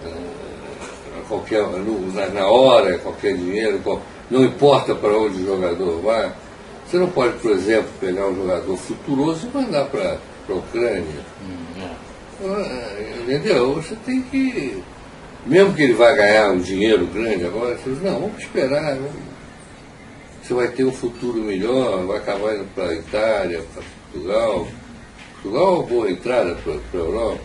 [0.05, 0.49] É,
[1.29, 1.63] qualquer,
[2.33, 3.81] na, hora, qualquer dinheiro,
[4.29, 6.31] não importa para onde o jogador vai.
[6.85, 10.17] Você não pode, por exemplo, pegar um jogador futuroso e mandar para
[10.49, 11.21] a Ucrânia.
[11.41, 11.58] Hum, é.
[13.21, 13.75] Entendeu?
[13.75, 14.81] Você tem que.
[15.45, 18.97] Mesmo que ele vá ganhar um dinheiro grande agora, você diz, não, vamos esperar.
[20.41, 24.67] Você vai ter um futuro melhor, vai acabar indo para a Itália, para Portugal.
[25.33, 27.41] Portugal é uma boa entrada para a Europa,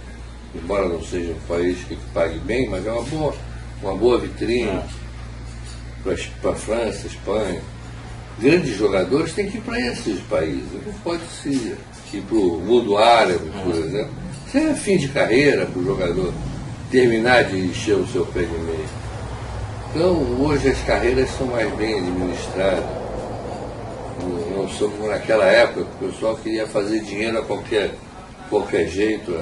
[0.54, 3.34] embora não seja um país que pague bem, mas é uma boa
[3.82, 4.86] uma boa vitrine é.
[6.40, 7.60] para a França, Espanha.
[8.38, 10.64] Grandes jogadores têm que ir para esses países.
[10.84, 11.76] Não pode ser
[12.16, 13.78] ir para o mundo árabe, por é.
[13.78, 14.23] exemplo.
[14.54, 16.32] Isso é fim de carreira para o jogador
[16.88, 18.86] terminar de encher o seu pé de meio.
[19.90, 22.84] Então, hoje as carreiras são mais bem administradas.
[24.22, 27.96] Não como naquela época, que o pessoal queria fazer dinheiro a qualquer,
[28.48, 29.32] qualquer jeito.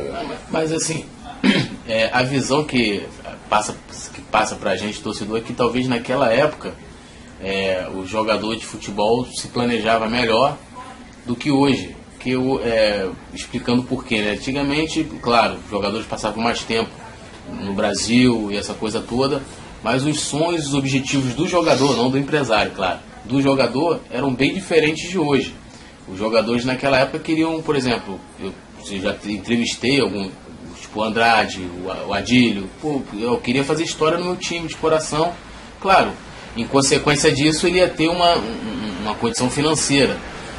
[0.50, 1.04] Mas assim,
[1.86, 3.06] é, a visão que
[3.50, 3.76] passa,
[4.14, 6.72] que passa pra gente, torcedor, é que talvez naquela época
[7.38, 10.56] é, o jogador de futebol se planejava melhor
[11.26, 12.00] do que hoje.
[12.22, 14.32] Que eu, é, explicando por quê, né?
[14.32, 16.90] Antigamente, claro, os jogadores passavam mais tempo
[17.60, 19.42] no Brasil e essa coisa toda,
[19.82, 24.54] mas os sonhos, os objetivos do jogador, não do empresário, claro, do jogador eram bem
[24.54, 25.54] diferentes de hoje.
[26.08, 28.52] Os jogadores naquela época queriam, por exemplo, eu
[29.00, 30.30] já entrevistei algum,
[30.80, 31.60] tipo o Andrade,
[32.06, 32.68] o Adílio.
[32.80, 35.32] Pô, eu queria fazer história no meu time de coração.
[35.80, 36.10] Claro,
[36.56, 38.34] em consequência disso ele ia ter uma,
[39.02, 40.16] uma condição financeira.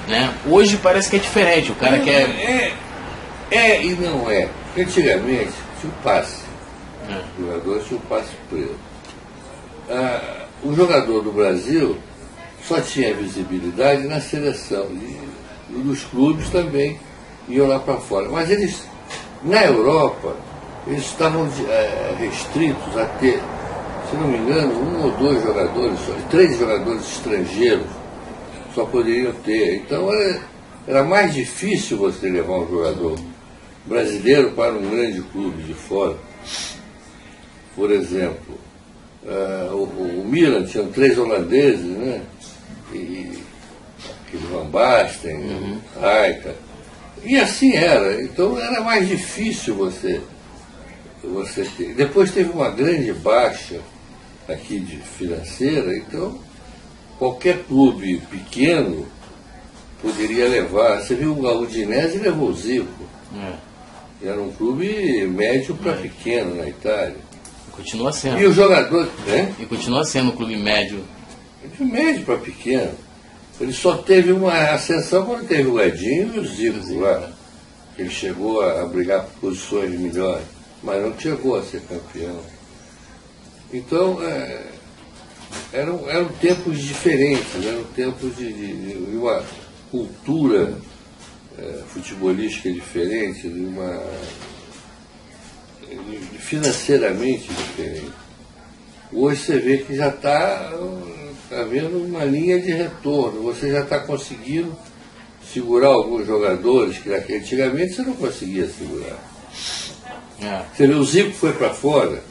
[0.08, 0.34] Né?
[0.46, 2.30] Hoje parece que é diferente, o cara quer.
[2.30, 2.74] É,
[3.52, 4.50] é e não é.
[4.78, 6.44] Antigamente tinha o passe.
[7.10, 7.22] É.
[7.38, 8.76] O jogador tinha o passe preto.
[9.90, 11.98] Ah, o jogador do Brasil
[12.68, 14.88] só tinha visibilidade na seleção.
[14.92, 17.00] E os clubes também
[17.48, 18.30] iam lá para fora.
[18.30, 18.84] Mas eles
[19.44, 20.36] na Europa,
[20.88, 23.42] eles estavam é, restritos a ter,
[24.10, 28.03] se não me engano, um ou dois jogadores, três jogadores estrangeiros
[28.74, 29.76] só poderiam ter.
[29.76, 30.42] Então era,
[30.88, 33.20] era mais difícil você levar um jogador
[33.86, 36.18] brasileiro para um grande clube de fora.
[37.76, 38.58] Por exemplo,
[39.24, 42.22] uh, o, o, Milan tinha três holandeses, né?
[42.94, 43.40] E
[44.28, 45.80] aquele Van Basten, uhum.
[46.00, 46.56] Raika.
[47.24, 48.22] E assim era.
[48.22, 50.22] Então era mais difícil você
[51.24, 51.94] você tem.
[51.94, 53.80] Depois teve uma grande baixa
[54.48, 56.38] aqui de financeira, então
[57.18, 59.06] qualquer clube pequeno
[60.02, 61.02] poderia levar.
[61.02, 62.88] Você viu o Udinese levou o Zico.
[63.36, 64.28] É.
[64.30, 65.96] Era um clube médio para é.
[65.96, 67.18] pequeno na Itália.
[67.72, 68.40] Continua sendo.
[68.40, 69.10] E o jogador.
[69.26, 69.54] Né?
[69.60, 71.04] E continua sendo um clube médio.
[71.78, 72.92] De médio para pequeno.
[73.60, 77.20] Ele só teve uma ascensão quando teve o Edinho e o Zico, Zico lá.
[77.20, 77.34] Né?
[77.98, 80.46] Ele chegou a brigar por posições melhores,
[80.82, 82.40] mas não chegou a ser campeão.
[83.72, 84.66] Então, é,
[85.72, 89.44] eram, eram tempos diferentes, eram tempos de, de, de uma
[89.92, 90.78] cultura
[91.58, 94.04] é, futebolística diferente, de uma
[95.88, 98.12] de, financeiramente diferente.
[99.12, 100.72] Hoje você vê que já está
[101.50, 104.76] tá havendo uma linha de retorno, você já está conseguindo
[105.54, 109.20] segurar alguns jogadores que antigamente você não conseguia segurar.
[110.42, 110.66] É.
[110.76, 112.24] Você vê, o Zico foi para fora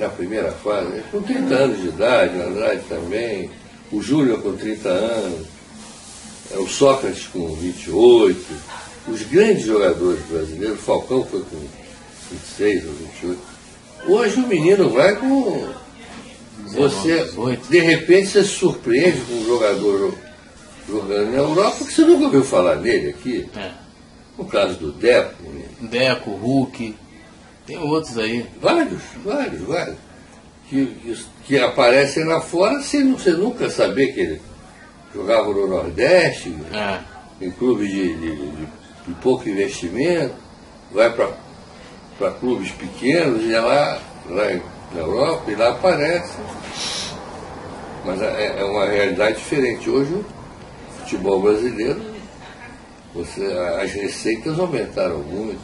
[0.00, 3.50] na primeira fase, com 30 anos de idade, o Andrade também,
[3.92, 5.46] o Júnior com 30 anos.
[6.52, 8.44] É, o Sócrates com 28,
[9.06, 11.56] os grandes jogadores brasileiros, o Falcão foi com
[12.30, 13.38] 26 ou 28.
[14.08, 15.68] Hoje o menino vai com.
[16.66, 17.30] Você,
[17.68, 20.14] de repente, você se surpreende com um jogador
[20.88, 23.48] jogando na Europa que você nunca ouviu falar nele aqui.
[23.56, 23.70] É.
[24.36, 25.42] No caso do Deco.
[25.42, 25.64] Né?
[25.82, 26.96] Deco, Hulk,
[27.70, 28.44] tem outros aí.
[28.60, 29.96] Vários, vários, vários.
[30.68, 34.42] Que, que, que aparecem lá fora sem você nunca saber que ele
[35.14, 36.98] jogava no Nordeste, é.
[37.44, 38.66] em clubes de, de, de,
[39.06, 40.34] de, pouco investimento,
[40.92, 44.60] vai para clubes pequenos e lá, lá
[44.92, 46.38] na Europa e lá aparece.
[48.04, 49.90] Mas é, é uma realidade diferente.
[49.90, 50.24] Hoje o
[51.00, 52.00] futebol brasileiro,
[53.12, 53.44] você,
[53.80, 55.60] as receitas aumentaram muito.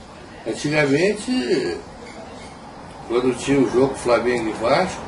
[0.47, 1.77] Antigamente,
[3.09, 5.01] quando tinha o jogo Flamengo e Vasco,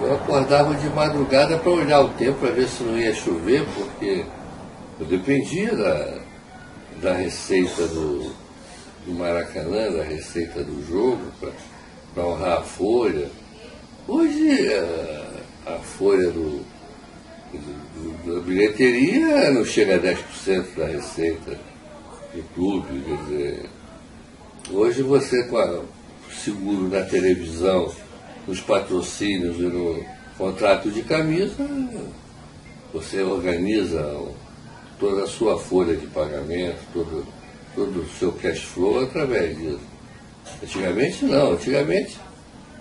[0.00, 4.24] eu acordava de madrugada para olhar o tempo para ver se não ia chover, porque
[5.00, 6.18] eu dependia da,
[7.00, 8.32] da receita do,
[9.06, 11.20] do Maracanã, da receita do jogo,
[12.14, 13.28] para honrar a folha.
[14.06, 14.68] Hoje
[15.66, 16.64] a, a folha do,
[17.52, 21.58] do, da bilheteria não chega a 10% da receita
[22.34, 23.02] do clube.
[23.04, 23.70] Quer dizer,
[24.70, 25.84] hoje você com o
[26.44, 27.90] seguro na televisão
[28.46, 30.04] nos patrocínios e no
[30.36, 31.66] contrato de camisa,
[32.92, 34.20] você organiza
[34.98, 37.26] toda a sua folha de pagamento, todo,
[37.74, 39.80] todo o seu cash flow através disso.
[40.62, 42.18] Antigamente não, antigamente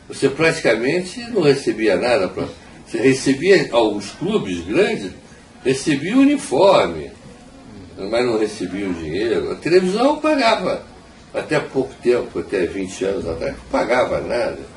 [0.07, 2.27] você praticamente não recebia nada.
[2.27, 2.47] Pra,
[2.85, 5.11] você recebia, alguns clubes grandes
[5.63, 7.11] recebiam uniforme,
[7.97, 9.51] mas não recebiam dinheiro.
[9.51, 10.85] A televisão pagava,
[11.33, 14.73] até pouco tempo, até 20 anos atrás, não pagava nada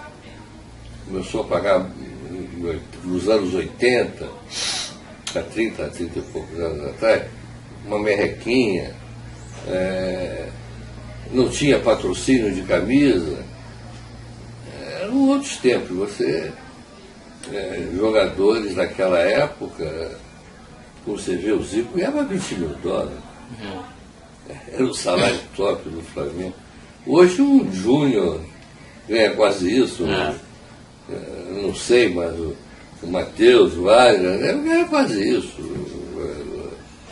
[1.07, 1.89] começou a pagar
[3.05, 4.29] nos anos 80,
[5.35, 7.25] há 30, 30 e poucos anos atrás,
[7.85, 8.95] uma merrequinha,
[9.69, 10.49] é,
[11.31, 13.45] não tinha patrocínio de camisa.
[15.01, 15.97] Eram outros tempos.
[15.97, 16.53] Você,
[17.53, 20.19] é, jogadores daquela época,
[21.05, 23.19] como você vê, o Zico ganhava 20 mil dólares.
[23.61, 23.96] Uhum.
[24.73, 26.55] Era o salário top do Flamengo.
[27.07, 28.41] Hoje um Júnior
[29.09, 30.05] ganha quase isso.
[30.05, 30.39] Né?
[31.63, 32.57] não sei, mas o,
[33.03, 35.55] o Matheus, o Wagner, né, é quase isso.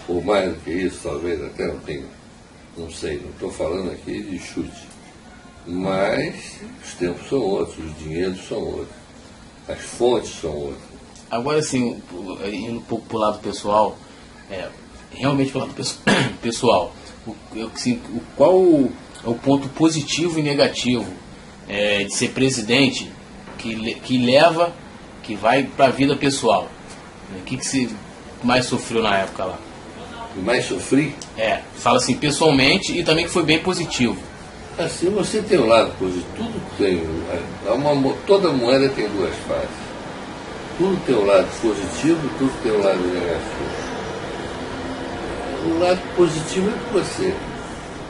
[0.08, 2.04] Ou mais do que isso, talvez, até não tenho,
[2.76, 4.86] não sei, não estou falando aqui de chute.
[5.66, 8.96] Mas os tempos são outros, os dinheiros são outros,
[9.66, 10.94] as fontes são outras.
[11.30, 12.02] Agora, assim,
[12.44, 13.96] indo um pouco para o lado pessoal,
[14.50, 14.68] é,
[15.10, 15.74] realmente para o lado
[16.42, 16.94] pessoal,
[17.26, 17.34] o,
[17.74, 18.00] assim,
[18.36, 18.52] qual
[19.24, 21.06] é o ponto positivo e negativo
[21.68, 23.10] é, de ser presidente
[23.58, 24.72] que, que leva,
[25.22, 26.68] que vai para a vida pessoal.
[27.34, 27.88] O que, que você
[28.42, 29.58] mais sofreu na época lá?
[30.42, 31.14] Mais sofri?
[31.38, 34.16] É, fala assim, pessoalmente e também que foi bem positivo.
[34.76, 37.00] Assim, você tem um lado positivo, tudo tem.
[37.66, 39.84] É, uma, toda moeda tem duas faces.
[40.76, 43.83] Tudo tem um lado positivo, tudo tem um lado negativo.
[45.64, 47.34] O lado positivo é que você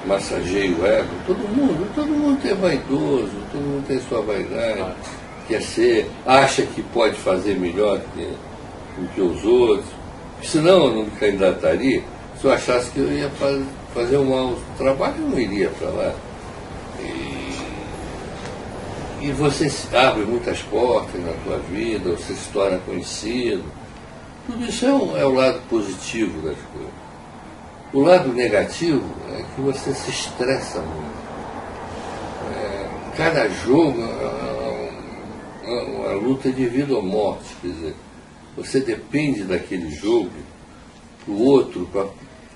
[0.07, 4.95] massageia o ego, todo mundo, todo mundo é vaidoso, todo mundo tem sua vaidade
[5.47, 8.29] quer ser, acha que pode fazer melhor que,
[8.99, 9.89] do que os outros.
[10.43, 12.03] Senão eu não me candidataria.
[12.41, 13.31] Se eu achasse que eu ia
[13.95, 16.15] fazer um mau trabalho, eu não iria para lá.
[17.01, 17.55] E,
[19.23, 23.65] e você abre muitas portas na tua vida, você se torna conhecido.
[24.47, 27.04] Tudo isso é, um, é o lado positivo das coisas.
[27.95, 29.05] O lado negativo
[29.39, 31.15] é que você se estressa muito.
[32.53, 37.55] É, cada jogo é uma, uma, luta de vida ou morte.
[37.63, 37.95] Quer dizer,
[38.57, 40.33] você depende daquele jogo
[41.25, 41.89] para o outro,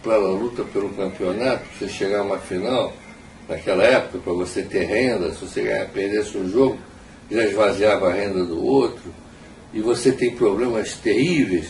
[0.03, 2.93] para a luta pelo campeonato, para você chegar a uma final,
[3.49, 6.79] naquela época, para você ter renda, se você ganhar, perdesse um jogo,
[7.31, 9.15] já esvaziava a renda do outro,
[9.73, 11.69] e você tem problemas terríveis.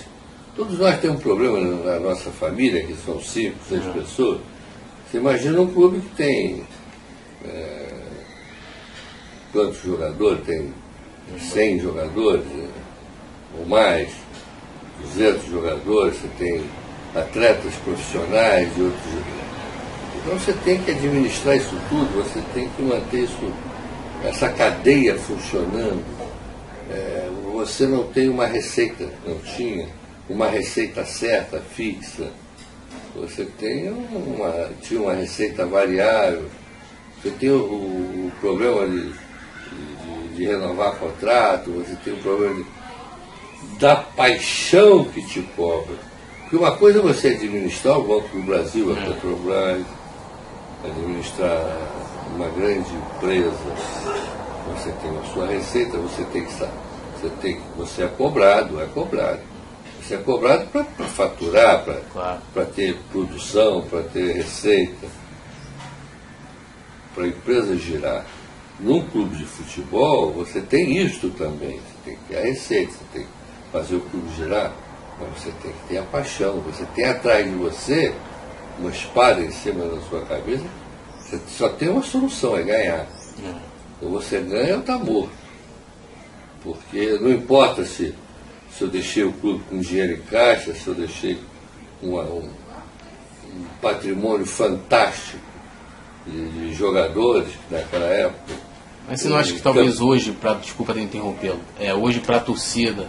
[0.58, 3.92] Todos nós temos problemas na nossa família, que são cinco, seis uhum.
[3.92, 4.40] pessoas.
[5.06, 6.64] Você imagina um clube que tem
[7.44, 7.88] é,
[9.52, 10.44] quantos jogadores?
[10.44, 10.74] Tem
[11.38, 12.68] 100 jogadores né?
[13.56, 14.10] ou mais,
[15.00, 16.64] 200 jogadores, você tem
[17.14, 19.38] atletas profissionais e outros jogadores.
[20.16, 23.54] Então você tem que administrar isso tudo, você tem que manter isso,
[24.24, 26.02] essa cadeia funcionando.
[26.90, 29.86] É, você não tem uma receita, não tinha,
[30.28, 32.30] uma receita certa, fixa.
[33.14, 36.46] Você tem uma, tinha uma receita variável.
[37.20, 43.78] Você tem o, o problema de, de, de, renovar contrato, você tem o problema de,
[43.78, 45.96] da paixão que te cobra.
[46.42, 49.84] Porque uma coisa é você administrar o Banco do Brasil, a Petrobras,
[50.84, 51.76] administrar
[52.34, 53.50] uma grande empresa,
[54.74, 59.40] você tem a sua receita, você tem que você tem você é cobrado, é cobrado.
[60.08, 62.40] Você é cobrado para faturar, para claro.
[62.74, 65.06] ter produção, para ter receita,
[67.14, 68.24] para a empresa girar.
[68.80, 71.72] Num clube de futebol, você tem isto também.
[71.72, 73.28] Você tem que ter a receita, você tem que
[73.70, 74.72] fazer o clube girar,
[75.20, 76.58] mas você tem que ter a paixão.
[76.60, 78.14] Você tem atrás de você
[78.78, 80.64] uma espada em cima da sua cabeça,
[81.20, 83.06] você só tem uma solução, é ganhar.
[83.44, 83.54] É.
[84.00, 85.36] Ou você ganha ou está morto.
[86.62, 88.14] Porque não importa se,
[88.78, 91.36] se eu deixei o clube com dinheiro em caixa, se eu deixei
[92.00, 92.48] uma, um,
[93.44, 95.42] um, patrimônio fantástico
[96.24, 98.54] de, de, jogadores naquela época.
[99.08, 102.40] Mas você não acha que talvez hoje, pra, desculpa te interrompê-lo, é, hoje para a
[102.40, 103.08] torcida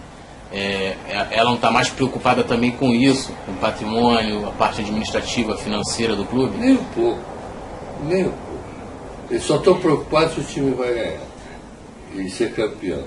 [0.52, 4.82] é, é, ela não está mais preocupada também com isso, com o patrimônio, a parte
[4.82, 6.58] administrativa, financeira do clube?
[6.58, 7.22] Nem um pouco.
[8.08, 8.60] Nem um pouco.
[9.30, 11.22] Eles só estão preocupados se o time vai ganhar
[12.16, 13.04] e ser campeão.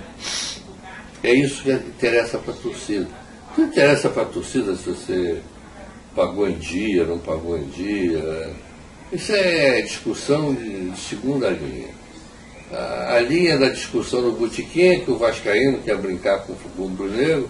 [1.22, 3.08] É isso que interessa para a torcida.
[3.56, 5.40] Não interessa para a torcida se você
[6.14, 8.50] pagou em dia, não pagou em dia.
[9.12, 11.90] Isso é discussão de segunda linha.
[12.72, 17.46] A, linha da discussão no botiquim é que o Vascaíno quer brincar com o rubro-negro,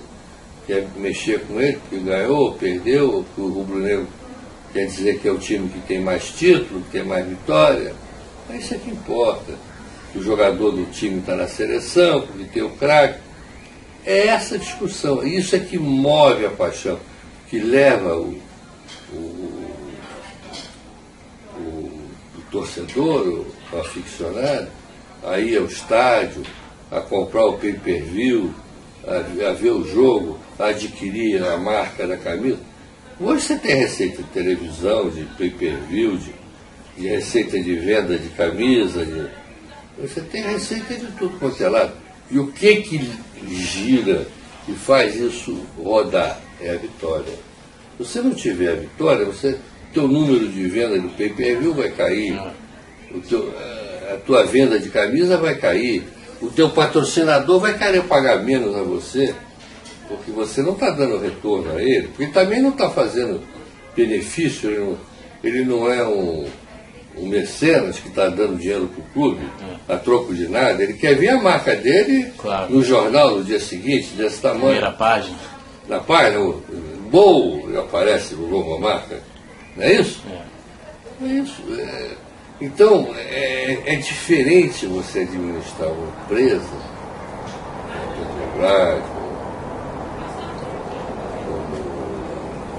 [0.67, 4.09] quer mexer com ele, porque ganhou, perdeu, que o rubro-negro
[4.73, 7.95] quer dizer que é o time que tem mais título, que tem mais vitória.
[8.51, 9.55] É isso é que importa.
[10.13, 13.21] Que o jogador do time está na seleção, porque tem o craque.
[14.05, 16.99] É essa discussão, isso é que move a paixão,
[17.49, 18.41] que leva o,
[19.13, 19.75] o,
[21.57, 21.61] o,
[22.37, 24.69] o torcedor, o aficionado,
[25.23, 26.43] a ir ao estádio,
[26.91, 28.53] a comprar o pay-per-view,
[29.07, 32.59] a, a, ver o jogo, a adquirir a marca da camisa.
[33.21, 36.35] Hoje você tem receita de televisão, de pay-per-view, de,
[36.97, 39.29] de, receita de venda de camisa, de,
[39.97, 42.02] você tem receita de tudo quanto é lado.
[42.33, 43.13] E o que que
[43.47, 44.27] gira
[44.67, 46.41] e faz isso rodar?
[46.61, 47.35] É a vitória.
[47.99, 49.59] Se você não tiver a vitória, você,
[49.93, 52.41] teu número de venda do pay-per-view vai cair.
[53.15, 53.53] O teu,
[54.13, 56.05] a tua venda de camisa vai cair,
[56.41, 59.35] o teu patrocinador vai querer pagar menos a você,
[60.09, 63.43] porque você não está dando retorno a ele, porque também não está fazendo
[63.95, 64.99] benefício, ele não,
[65.45, 66.47] ele não é um,
[67.17, 69.47] um mecenas que está dando dinheiro para o clube
[69.89, 72.73] a troco de nada, ele quer ver a marca dele claro.
[72.73, 74.61] no jornal no dia seguinte, desse tamanho.
[74.61, 75.37] Primeira página.
[75.89, 76.63] Na página, o
[77.11, 79.21] Gol aparece o logo a marca.
[79.77, 80.23] Não é isso?
[80.31, 81.63] É, é isso.
[81.79, 82.11] É,
[82.61, 86.93] então, é, é diferente você administrar uma empresa,
[88.57, 89.03] Petrobras,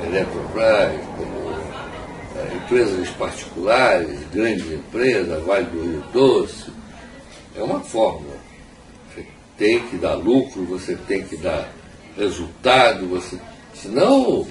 [0.07, 1.02] Eletrobras, é,
[2.63, 6.71] empresas particulares, grandes empresas, Vale do Rio Doce.
[7.55, 8.35] É uma fórmula.
[9.13, 9.25] Você
[9.57, 11.69] tem que dar lucro, você tem que dar
[12.17, 13.37] resultado, você...
[13.73, 14.47] senão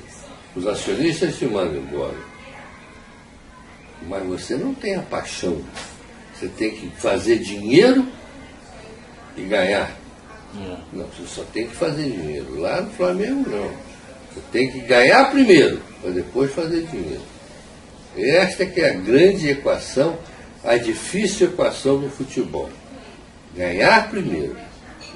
[0.54, 2.32] os acionistas se mandam embora
[4.08, 5.60] mas você não tem a paixão.
[6.34, 8.06] Você tem que fazer dinheiro
[9.36, 9.96] e ganhar.
[10.60, 10.76] É.
[10.92, 12.60] Não, você só tem que fazer dinheiro.
[12.60, 13.70] Lá no Flamengo não.
[14.32, 17.22] Você tem que ganhar primeiro, para depois fazer dinheiro.
[18.16, 20.18] Esta que é a grande equação,
[20.64, 22.70] a difícil equação do futebol.
[23.56, 24.56] Ganhar primeiro,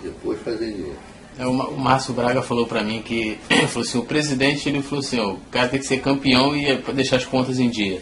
[0.03, 0.99] depois fazer dinheiro.
[1.38, 3.38] É, o Márcio Braga falou para mim que
[3.68, 7.16] falou assim, o presidente ele falou assim, o cara tem que ser campeão e deixar
[7.16, 8.01] as contas em dia.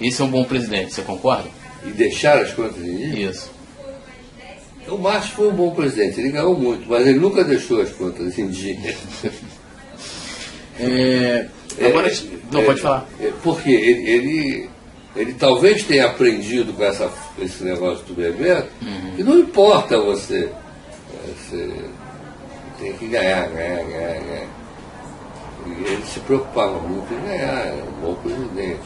[0.00, 1.48] Esse é um bom presidente, você concorda?
[1.84, 3.30] E deixar as contas em dia?
[3.30, 3.52] Isso.
[4.88, 8.38] O Márcio foi um bom presidente, ele ganhou muito, mas ele nunca deixou as contas
[8.38, 8.96] em dia.
[10.76, 11.46] É,
[11.80, 12.16] agora, é,
[12.52, 13.06] não, é, pode falar.
[13.20, 14.70] É, porque ele, ele,
[15.16, 19.16] ele, talvez tenha aprendido com essa, esse negócio do Bebeto, uhum.
[19.16, 20.50] que não importa você,
[21.26, 21.74] você
[22.78, 24.48] tem que ganhar, ganhar, ganhar, ganhar.
[25.66, 28.80] E ele se preocupava muito em ganhar, era um bom presidente.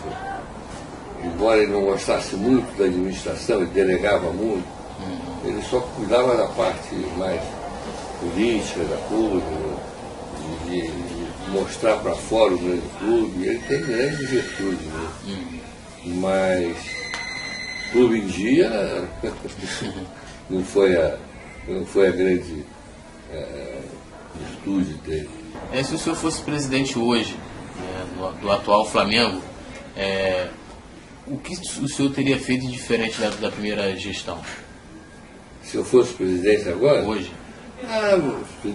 [1.25, 4.65] Embora ele não gostasse muito da administração, ele delegava muito,
[5.01, 5.51] uhum.
[5.51, 7.41] ele só cuidava da parte mais
[8.21, 9.43] política da coisa,
[10.67, 11.08] de, de
[11.49, 15.11] mostrar para fora o grande clube, ele tem grandes virtudes, né?
[15.27, 15.61] Uhum.
[16.21, 16.77] mas
[17.93, 19.09] clube em dia
[20.49, 21.17] não foi a,
[21.67, 22.65] não foi a grande
[23.31, 23.81] é,
[24.35, 25.31] virtude dele.
[25.73, 27.37] É, se o senhor fosse presidente hoje
[27.79, 29.43] né, do, do, atual Flamengo,
[29.97, 30.49] é,
[31.27, 34.41] o que o senhor teria feito diferente da, da primeira gestão?
[35.63, 37.03] Se eu fosse presidente agora?
[37.05, 37.31] Hoje.
[37.85, 38.19] Ah,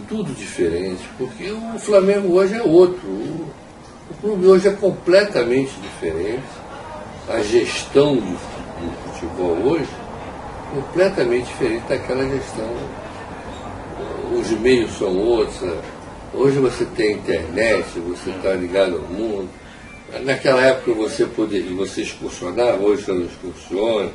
[0.08, 3.06] tudo diferente, porque o Flamengo hoje é outro.
[3.06, 3.46] O,
[4.22, 6.44] clube hoje é completamente diferente.
[7.28, 8.38] A gestão do,
[9.12, 12.70] futebol hoje é completamente diferente daquela gestão.
[14.40, 15.60] Os meios são outros.
[16.34, 19.50] Hoje você tem internet, você está ligado ao mundo.
[20.22, 24.12] Naquela época você poderia, você excursionava, hoje você não excursiona.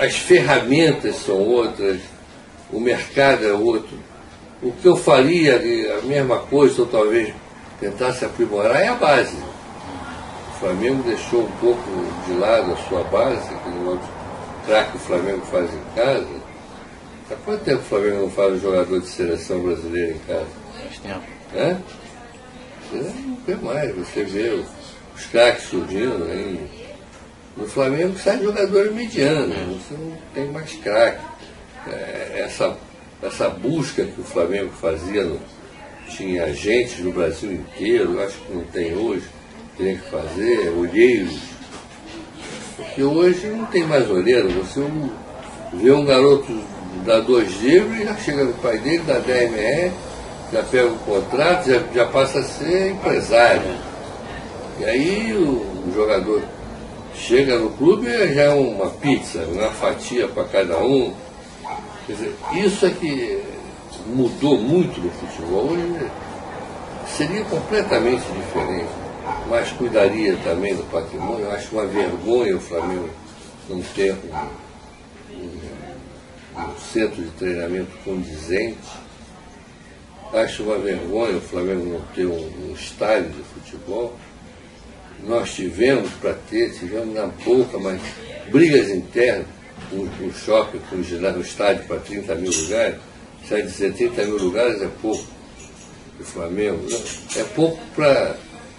[0.00, 2.00] As ferramentas são outras,
[2.72, 3.98] o mercado é outro.
[4.62, 5.56] O que eu faria,
[5.98, 7.32] a mesma coisa, ou talvez
[7.80, 9.36] tentasse aprimorar, é a base.
[9.36, 11.82] O Flamengo deixou um pouco
[12.26, 14.08] de lado a sua base, aquele outro
[14.66, 16.26] craque que o Flamengo faz em casa.
[17.30, 20.46] Há quanto tempo o Flamengo não faz um jogador de seleção brasileira em casa?
[20.82, 21.22] Faz tempo.
[21.54, 21.76] É?
[22.92, 24.64] Não vê mais, você vê
[25.14, 26.77] os craques surgindo aí
[27.58, 31.24] no Flamengo sai jogador mediano, você não tem mais craque.
[31.88, 32.76] É, essa,
[33.20, 35.40] essa busca que o Flamengo fazia, no,
[36.08, 39.24] tinha gente no Brasil inteiro, acho que não tem hoje,
[39.76, 41.36] tem que fazer, olheiros.
[42.76, 44.80] Porque hoje não tem mais olheiro, você
[45.72, 46.52] vê um garoto
[47.04, 49.92] dá dois livros e já chega no pai dele, 10 MR,
[50.52, 53.76] já pega o contrato, já, já passa a ser empresário.
[54.78, 56.42] E aí o, o jogador
[57.18, 61.12] Chega no clube já é uma pizza, uma fatia para cada um.
[62.06, 63.42] Quer dizer, isso é que
[64.06, 65.72] mudou muito no futebol.
[65.72, 66.10] Hoje
[67.08, 68.88] seria completamente diferente,
[69.50, 71.46] mas cuidaria também do patrimônio.
[71.46, 73.10] Eu acho uma vergonha o Flamengo
[73.68, 75.40] não ter um,
[76.56, 78.78] um, centro de treinamento condizente.
[80.32, 84.14] Acho uma vergonha o Flamengo não ter um, um estádio de futebol
[85.26, 88.00] nós tivemos para ter, tivemos na boca, mas
[88.50, 89.46] brigas internas,
[89.92, 92.96] o, o shopping com o estádio para 30 mil lugares,
[93.48, 95.24] sai dizer 30 mil lugares é pouco
[96.18, 98.36] do Flamengo, não, é pouco para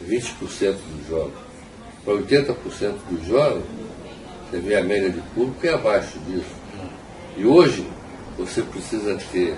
[0.08, 1.34] 20% dos jogos.
[2.04, 3.64] Para 80% dos jogos,
[4.50, 6.60] você vê a média de público é abaixo disso.
[7.38, 7.86] E hoje
[8.38, 9.56] você precisa ter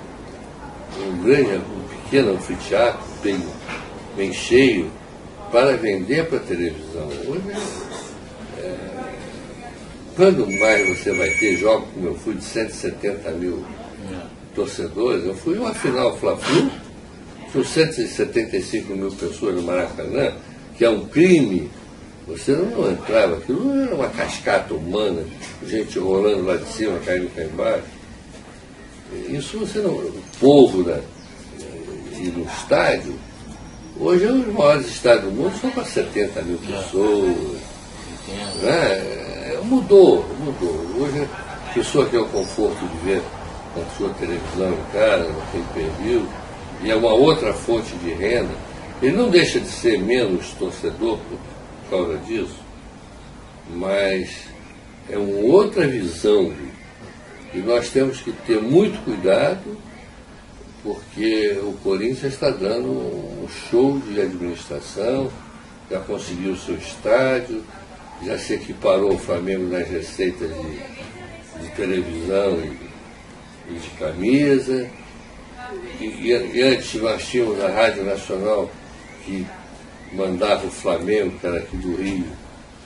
[1.00, 3.42] um grande, um pequeno anfiteatro bem,
[4.16, 4.92] bem cheio,
[5.52, 7.08] para vender para a televisão.
[7.28, 7.41] Hoje,
[8.58, 8.76] é,
[10.16, 13.64] quando mais você vai ter jogos como eu fui de 170 mil
[14.56, 16.72] torcedores, eu fui uma final Fla-Flu,
[17.52, 20.34] com 175 mil pessoas no Maracanã,
[20.78, 21.70] que é um crime.
[22.28, 25.24] Você não entrava, aquilo era uma cascata humana,
[25.68, 27.84] gente rolando lá de cima, caindo cá embaixo.
[29.28, 29.91] Isso você não.
[29.91, 31.02] O povo da,
[32.18, 33.14] e no estádio
[34.04, 37.62] Hoje os maiores estados do mundo são para 70 mil pessoas.
[38.64, 39.60] Né?
[39.64, 40.76] Mudou, mudou.
[40.99, 41.28] Hoje
[41.70, 43.22] a pessoa tem o conforto de ver
[43.76, 46.26] a sua televisão em casa, não tem perfil,
[46.82, 48.49] e é uma outra fonte de renda.
[49.04, 51.39] Ele não deixa de ser menos torcedor por
[51.91, 52.58] causa disso,
[53.70, 54.32] mas
[55.12, 56.52] é uma outra visão.
[57.54, 59.78] E nós temos que ter muito cuidado
[60.84, 65.32] porque o Corinthians está dando um show de administração,
[65.90, 67.64] já conseguiu o seu estádio,
[68.26, 72.78] já se equiparou o Flamengo nas receitas de, de televisão e,
[73.70, 74.90] e, de camisa.
[76.00, 78.70] E, e, antes nós tínhamos a Rádio Nacional
[79.26, 79.46] que
[80.14, 82.26] mandava o Flamengo, que era aqui do Rio,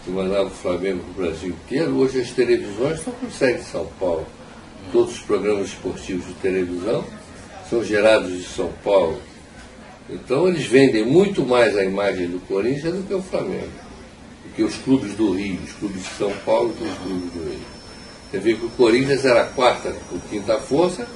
[0.03, 1.97] que mandava o Flamengo para o Brasil inteiro.
[1.97, 4.27] Hoje as televisões estão com sede em São Paulo.
[4.91, 7.03] Todos os programas esportivos de televisão
[7.75, 9.19] são gerados de São Paulo.
[10.09, 13.71] Então eles vendem muito mais a imagem do Corinthians do que o Flamengo.
[14.43, 17.49] Do que os clubes do Rio, os clubes de São Paulo que os clubes do
[17.49, 17.75] Rio.
[18.31, 21.07] Você vê que o Corinthians era a quarta ou quinta força,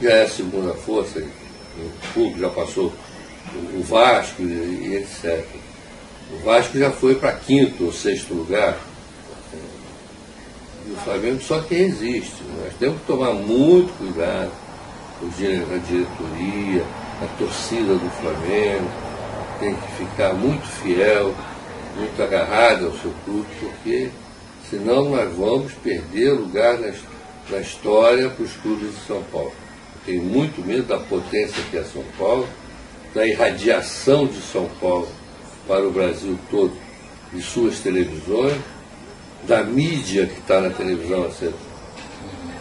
[0.00, 2.92] já é a segunda força, o público já passou
[3.74, 5.44] o Vasco e etc.
[6.32, 8.78] O Vasco já foi para quinto ou sexto lugar.
[10.86, 12.42] E o Flamengo só que resiste.
[12.62, 14.52] Nós temos que tomar muito cuidado,
[15.22, 16.84] a diretoria,
[17.22, 18.90] a torcida do Flamengo,
[19.60, 21.34] tem que ficar muito fiel,
[21.96, 24.10] muito agarrada ao seu clube, porque
[24.68, 26.92] senão nós vamos perder lugar na,
[27.50, 29.52] na história para os clubes de São Paulo.
[29.94, 32.48] Eu tenho muito medo da potência que é São Paulo,
[33.14, 35.08] da irradiação de São Paulo
[35.68, 36.76] para o Brasil todo,
[37.32, 38.60] de suas televisões,
[39.46, 41.30] da mídia que está na televisão,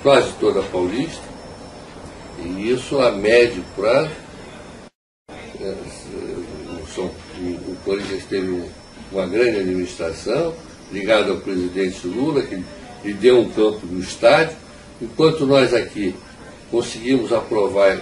[0.02, 1.23] quase toda paulista,
[2.46, 4.12] e isso a médio prazo.
[5.62, 5.76] É,
[7.68, 8.64] o Corinthians teve
[9.12, 10.54] uma grande administração,
[10.92, 12.64] ligada ao presidente Lula, que
[13.04, 14.56] lhe deu um campo no estádio,
[15.02, 16.16] enquanto nós aqui
[16.70, 18.00] conseguimos aprovar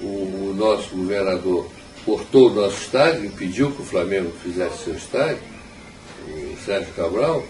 [0.00, 1.68] o, o nosso governador
[2.04, 5.42] cortou o nosso estádio, impediu que o Flamengo fizesse seu estádio,
[6.26, 7.44] o Sérgio Cabral,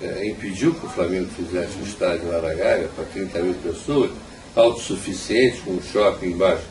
[0.00, 4.10] é, impediu que o Flamengo fizesse o estádio Gávea para 30 mil pessoas,
[4.56, 6.64] autossuficiente, com um shopping embaixo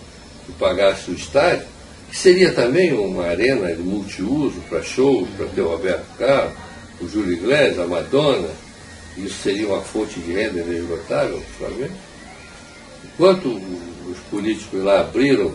[0.45, 1.65] que pagasse o estádio,
[2.09, 6.53] que seria também uma arena de multiuso para shows, para ter o Roberto Carlos,
[6.99, 8.49] o Júlio Iglesias, a Madonna,
[9.17, 11.95] isso seria uma fonte de renda inesgotável para o Flamengo.
[13.05, 13.61] Enquanto
[14.09, 15.53] os políticos lá abriram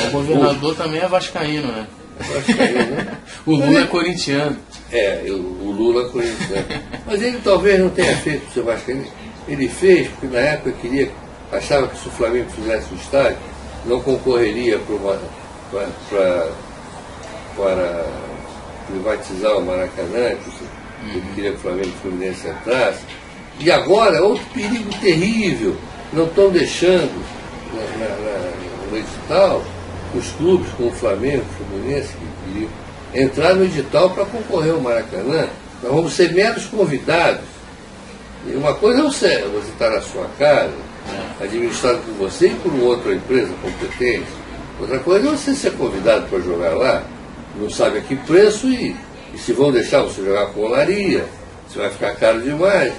[0.00, 1.86] o governador também é vascaíno, né?
[2.18, 3.18] É vascaíno, né?
[3.44, 4.56] o Lula é corintiano.
[4.90, 6.66] É, o Lula é corintiano.
[7.06, 9.06] Mas ele talvez não tenha feito o seu vascaíno.
[9.46, 11.10] Ele fez porque na época queria,
[11.52, 13.38] achava que se o Flamengo fizesse o estádio,
[13.84, 15.18] não concorreria para,
[16.10, 16.48] para,
[17.56, 18.06] para
[18.86, 20.36] privatizar o Maracanã,
[21.04, 23.04] ele queria que o Flamengo e o Fluminense entrasse.
[23.60, 25.76] E agora, outro perigo terrível,
[26.12, 27.22] não estão deixando
[27.74, 29.62] na, na, na, no edital
[30.14, 32.70] os clubes como o Flamengo, o Fluminense, que queriam
[33.14, 35.48] entrar no edital para concorrer ao Maracanã,
[35.82, 37.44] nós vamos ser meros convidados.
[38.46, 40.72] E uma coisa é você, você estar na sua casa,
[41.40, 44.26] administrado por você e por outra empresa competente.
[44.80, 47.04] Outra coisa é você ser convidado para jogar lá,
[47.56, 48.96] não sabe a que preço e,
[49.34, 51.24] e se vão deixar você jogar com olaria,
[51.68, 52.92] você vai ficar caro demais.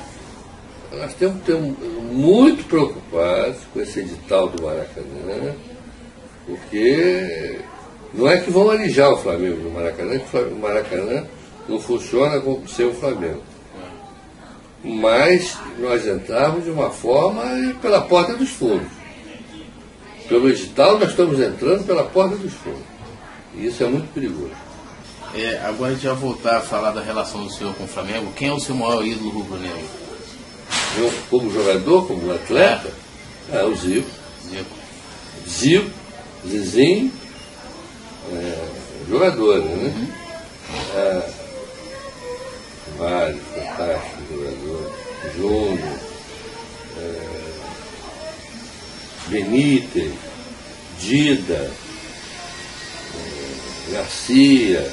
[0.92, 5.56] Nós temos que ter muito preocupados com esse edital do Maracanã
[6.46, 7.60] porque
[8.14, 11.26] não é que vão alijar o Flamengo no Maracanã, que o Maracanã
[11.68, 13.42] não funciona como ser o Flamengo.
[14.84, 17.44] Mas nós entramos de uma forma
[17.82, 18.92] pela porta dos fundos.
[20.28, 22.82] Pelo edital nós estamos entrando pela porta dos fundos.
[23.56, 24.52] E isso é muito perigoso.
[25.36, 28.32] É, agora a gente vai voltar a falar da relação do senhor com o Flamengo.
[28.36, 30.04] Quem é o seu maior ídolo rubro-negro?
[31.30, 32.92] Como jogador, como atleta?
[33.52, 34.10] É, é o Zico.
[34.48, 34.76] Zico.
[35.48, 36.04] Zico
[36.46, 37.12] Zizinho,
[38.34, 38.68] é,
[39.10, 39.94] jogadores, né?
[39.96, 40.08] Uhum.
[40.96, 41.30] É,
[42.98, 44.13] vários fantásticos jogadores.
[45.36, 46.00] Júnior,
[46.98, 47.30] é,
[49.28, 50.14] Benítez,
[51.00, 51.72] Dida,
[53.16, 54.92] é, Garcia,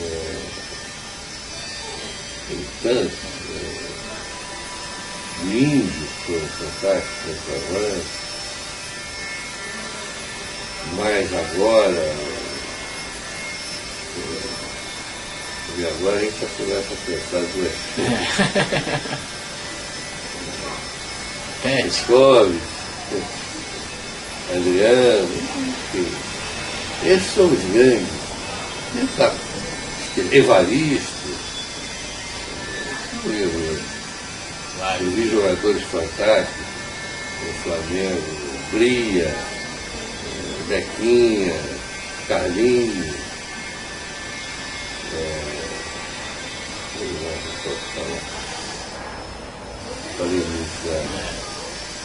[0.00, 0.36] é,
[2.48, 3.12] tem tantos,
[3.50, 3.86] é,
[5.44, 8.26] Índio, foram fantásticos, centroavantes
[10.94, 12.35] mas agora.
[15.78, 17.72] E agora a gente já começa a pensar duas
[21.64, 21.86] É.
[21.86, 22.62] Escoves,
[24.54, 26.08] Adriano, enfim.
[27.04, 28.08] Esses são os grandes.
[29.16, 29.34] Tá,
[30.32, 31.06] Evaristo.
[33.26, 33.80] Eu,
[35.00, 36.66] eu vi jogadores fantásticos
[37.44, 38.22] no Flamengo,
[38.72, 39.56] Bria.
[40.68, 41.54] Bequinha,
[42.26, 43.14] Carlinhos,
[45.14, 45.55] é,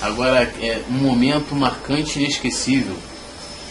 [0.01, 2.95] Agora, é um momento marcante e inesquecível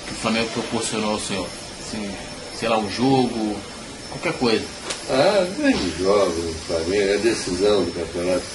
[0.07, 1.47] que o Flamengo proporcionou ao senhor.
[1.81, 2.11] Assim,
[2.59, 3.57] sei lá, um jogo,
[4.11, 4.65] qualquer coisa.
[5.11, 8.47] Ah, grandes jogos no Flamengo, a decisão do campeonato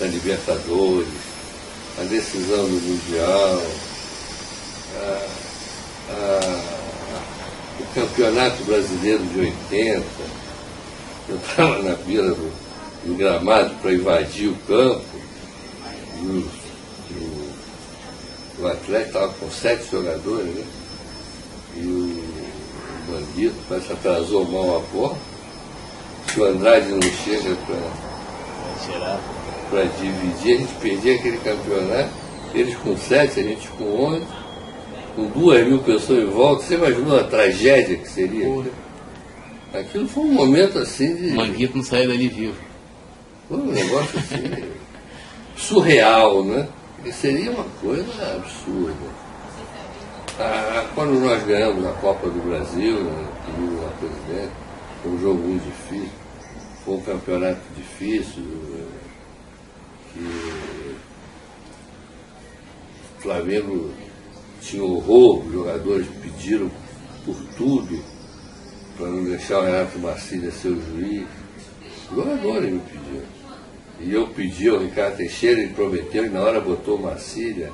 [0.00, 1.08] da Libertadores,
[2.00, 3.62] a decisão do Mundial.
[4.96, 5.28] Ah,
[7.78, 10.04] o Campeonato Brasileiro de 80.
[11.28, 12.67] Eu estava na beira do,
[13.04, 15.04] do gramado para invadir o campo.
[16.20, 16.50] E o,
[17.10, 20.64] o, o Atlético estava com sete jogadores, né?
[21.76, 22.22] E o,
[23.08, 25.18] o bandido parece atrasou mal a porta.
[26.32, 28.08] Se o Andrade não chega para
[29.70, 32.10] para dividir, a gente perdia aquele campeonato,
[32.54, 34.26] eles com sete, a gente com onze,
[35.14, 36.62] com duas mil pessoas em volta.
[36.62, 38.46] Você imaginou a tragédia que seria?
[38.46, 38.70] Porra.
[39.74, 41.32] Aquilo foi um momento assim de.
[41.32, 42.67] Manguito não saiu dali vivo.
[43.50, 44.72] Um negócio assim,
[45.56, 46.68] surreal, né?
[47.04, 49.28] E seria uma coisa absurda.
[50.38, 53.28] Ah, quando nós ganhamos a Copa do Brasil, né,
[53.82, 54.52] na presidente,
[55.02, 56.10] foi um jogo muito difícil,
[56.84, 58.44] foi um campeonato difícil,
[60.12, 60.96] que
[63.18, 63.90] o Flamengo
[64.60, 66.70] tinha horror, os jogadores pediram
[67.24, 68.04] por tudo
[68.96, 71.26] para não deixar o Renato Marcília ser o juiz.
[72.10, 73.37] Os jogadores me pediram.
[74.00, 77.72] E eu pedi ao Ricardo Teixeira, ele prometeu e na hora botou o Marcília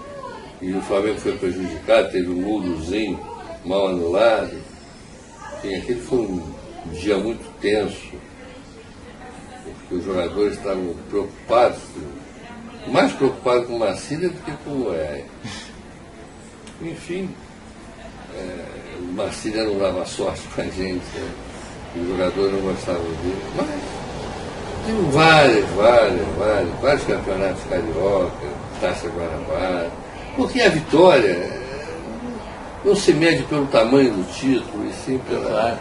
[0.60, 3.20] e o Flamengo foi prejudicado, teve um mulozinho
[3.64, 4.56] mal anulado.
[5.58, 6.42] Enfim, aquele foi um
[6.92, 8.12] dia muito tenso,
[9.62, 11.80] porque os jogadores estavam preocupados,
[12.88, 15.24] mais preocupados com o Marcília do que com o Goiás.
[16.80, 17.28] Enfim,
[18.34, 21.34] é, o Marcília não dava sorte com a gente, né?
[21.96, 24.03] os jogadores não gostavam dele, mas
[24.84, 28.46] tem vários, vários, vários, vários campeonatos carioca,
[28.80, 29.90] Taça Guarabara,
[30.36, 31.64] porque a vitória
[32.84, 35.78] não se mede pelo tamanho do título, e sim pela,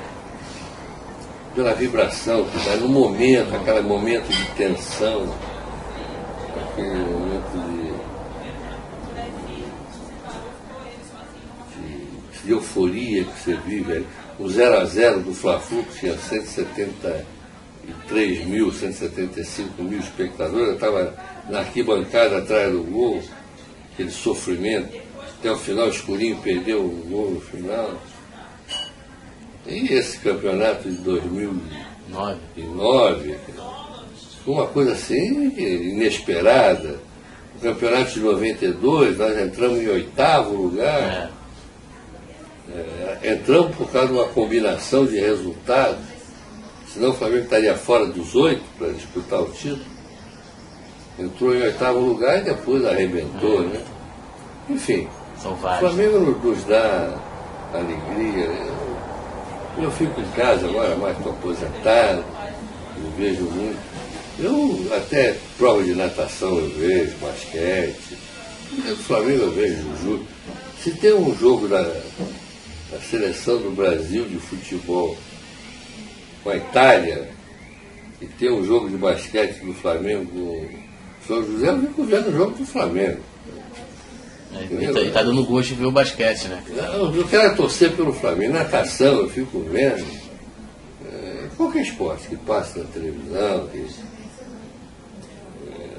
[1.54, 5.28] pela vibração que dá no momento, aquele momento de tensão,
[6.72, 7.94] aquele momento de,
[11.82, 14.06] de, de euforia que você vive.
[14.40, 16.18] O 0 a 0 do Fla-Flu, que tinha
[18.08, 21.14] 173 mil, 175 mil espectadores, eu estava
[21.50, 23.22] na arquibancada atrás do gol
[23.94, 24.96] aquele sofrimento,
[25.40, 28.00] até o final escurinho perdeu o gol no final.
[29.66, 33.36] E esse campeonato de 2009
[34.44, 37.00] foi uma coisa assim inesperada.
[37.56, 41.00] O campeonato de 92, nós entramos em oitavo lugar.
[41.00, 41.30] É.
[42.76, 46.13] É, entramos por causa de uma combinação de resultados.
[46.94, 49.94] Senão o Flamengo estaria fora dos oito para disputar o título
[51.18, 53.82] entrou em oitavo lugar e depois arrebentou, né?
[54.70, 55.08] Enfim,
[55.42, 57.20] São o Flamengo nos dá
[57.74, 58.46] alegria.
[59.78, 62.24] Eu, eu fico em casa agora, mais estou aposentado,
[62.98, 63.94] eu vejo muito.
[64.40, 68.18] Eu até prova de natação eu vejo, basquete.
[68.72, 70.26] O Flamengo eu vejo, juro.
[70.82, 75.16] Se tem um jogo da, da seleção do Brasil de futebol
[76.44, 77.30] com a Itália,
[78.22, 80.68] e tem um jogo de basquete do Flamengo
[81.28, 83.20] são José, eu fico vendo o jogo do Flamengo.
[84.54, 86.64] É, ele está tá dando gosto de ver o basquete, né?
[86.70, 88.54] Não, eu quero torcer pelo Flamengo.
[88.54, 90.06] Natação, eu fico vendo.
[91.06, 93.68] É, qualquer esporte que passa na televisão.
[93.68, 93.88] Que,
[95.72, 95.90] é,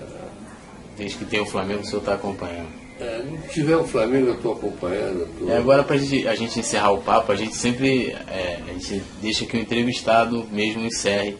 [0.96, 2.83] Desde que tem o Flamengo, o senhor está acompanhando.
[3.04, 5.28] É, não tiver o Flamengo, eu estou acompanhando.
[5.38, 5.50] Tô...
[5.50, 9.44] É, agora, para a gente encerrar o papo, a gente sempre é, a gente deixa
[9.44, 11.36] que o entrevistado mesmo encerre.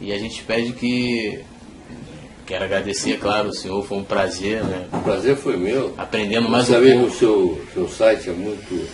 [0.00, 1.42] E a gente pede que
[2.48, 4.86] Quero agradecer, claro, o senhor, foi um prazer, né?
[4.90, 5.92] O prazer foi meu.
[5.98, 6.86] Aprendendo mais um pouco.
[6.86, 8.88] que o seu, seu site é muito,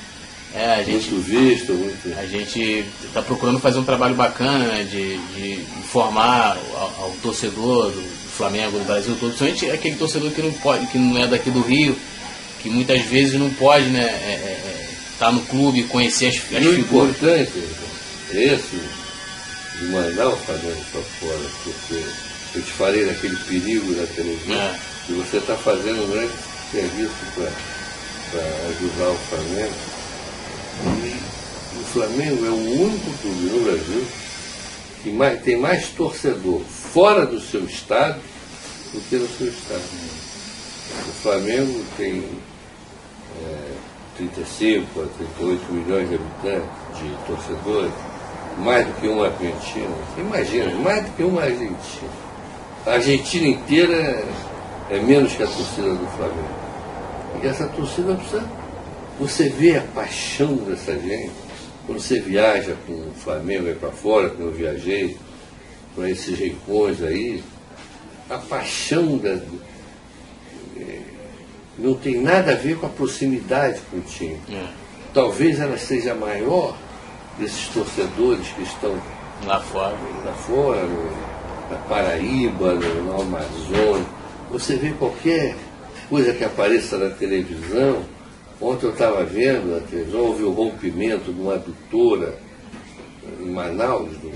[0.54, 1.72] é, a gente, muito visto.
[1.72, 2.18] Muito...
[2.18, 7.90] A gente está procurando fazer um trabalho bacana né, de, de informar ao, ao torcedor
[7.90, 11.50] do, Flamengo, do Brasil todo, principalmente aquele torcedor que não, pode, que não é daqui
[11.50, 11.96] do Rio,
[12.60, 14.88] que muitas vezes não pode né, estar é, é, é
[15.18, 16.82] tá no clube, conhecer as, as figuras.
[16.90, 17.64] O importante
[18.32, 18.80] é esse,
[19.78, 22.04] de mandar o Flamengo para fora, porque
[22.54, 24.78] eu te falei daquele perigo da televisão, é.
[25.08, 26.32] e você está fazendo um grande
[26.72, 29.93] serviço para ajudar o Flamengo.
[30.82, 34.06] O Flamengo é o único clube no Brasil
[35.02, 38.20] que mais, tem mais torcedor fora do seu estado
[38.92, 39.82] do que no seu estado.
[41.08, 42.24] O Flamengo tem
[43.42, 43.72] é,
[44.16, 45.06] 35 a
[45.38, 46.68] 38 milhões de habitantes,
[46.98, 47.92] de torcedores,
[48.58, 49.94] mais do que um argentino.
[50.16, 52.24] Imagina, mais do que um argentino.
[52.86, 54.24] A Argentina inteira
[54.90, 56.64] é menos que a torcida do Flamengo.
[57.42, 58.63] E essa torcida precisa.
[59.18, 61.32] Você vê a paixão dessa gente.
[61.86, 65.16] Quando você viaja com o Flamengo aí para fora, como eu viajei,
[65.94, 67.42] para esses rincões aí,
[68.28, 69.38] a paixão da,
[70.76, 70.98] é,
[71.78, 74.40] não tem nada a ver com a proximidade com o time.
[74.50, 74.66] É.
[75.12, 76.76] Talvez ela seja maior
[77.38, 78.98] desses torcedores que estão
[79.44, 81.04] lá fora, lá fora no,
[81.70, 84.06] na Paraíba, no, no Amazonas.
[84.50, 85.56] Você vê qualquer
[86.08, 88.02] coisa que apareça na televisão.
[88.60, 89.82] Ontem eu estava vendo
[90.14, 92.38] houve o rompimento de uma adutora
[93.40, 94.32] em Manaus, do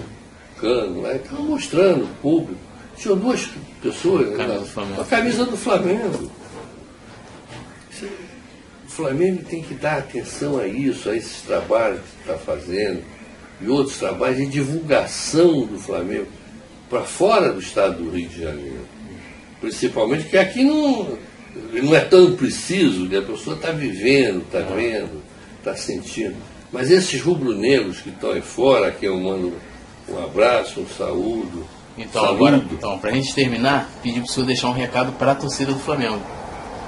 [0.61, 2.61] cano, lá, estava mostrando o público.
[2.97, 3.49] Tinha duas
[3.81, 6.31] pessoas né, com a camisa do Flamengo.
[8.87, 13.05] O Flamengo tem que dar atenção a isso, a esses trabalhos que está fazendo
[13.61, 16.27] e outros trabalhos de divulgação do Flamengo
[16.91, 18.87] para fora do estado do Rio de Janeiro.
[19.61, 21.19] Principalmente porque aqui não,
[21.55, 25.23] não é tão preciso, a pessoa está vivendo, está vendo,
[25.59, 26.37] está sentindo.
[26.73, 29.55] Mas esses rubro-negros que estão aí fora, que eu mando
[30.09, 31.67] um abraço, um saúdo.
[31.97, 35.73] Então, agora, então, pra gente terminar, pedir pro senhor deixar um recado para a torcida
[35.73, 36.21] do Flamengo.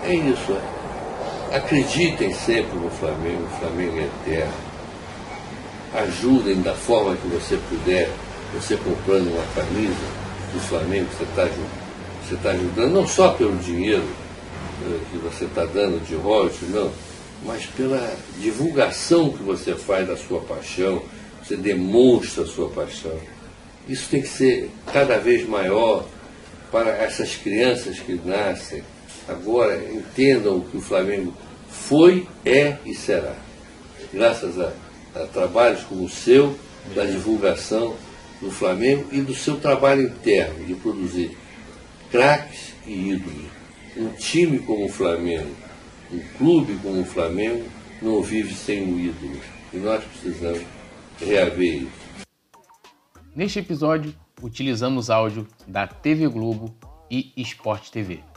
[0.04, 0.52] É isso.
[0.52, 1.56] é.
[1.56, 4.52] Acreditem sempre no Flamengo, o Flamengo é eterno.
[5.94, 8.08] Ajudem da forma que você puder,
[8.54, 10.20] você comprando uma camisa
[10.52, 11.48] do Flamengo, você está
[12.22, 14.04] você tá ajudando, não só pelo dinheiro
[15.10, 16.92] que você está dando de royalties, não,
[17.44, 21.02] mas pela divulgação que você faz da sua paixão,
[21.42, 23.18] você demonstra a sua paixão.
[23.88, 26.06] Isso tem que ser cada vez maior
[26.70, 28.82] para essas crianças que nascem.
[29.28, 31.34] Agora entendam que o Flamengo
[31.68, 33.34] foi, é e será.
[34.12, 34.72] Graças a,
[35.14, 36.56] a trabalhos como o seu,
[36.94, 37.94] da divulgação
[38.40, 41.36] do Flamengo e do seu trabalho interno, de produzir
[42.10, 43.59] craques e ídolos.
[43.96, 45.54] Um time como o Flamengo,
[46.12, 47.64] um clube como o Flamengo,
[48.00, 49.40] não vive sem um ídolo.
[49.72, 50.62] E nós precisamos
[51.20, 52.26] reaver isso.
[53.34, 56.74] Neste episódio, utilizamos áudio da TV Globo
[57.10, 58.29] e Sport TV.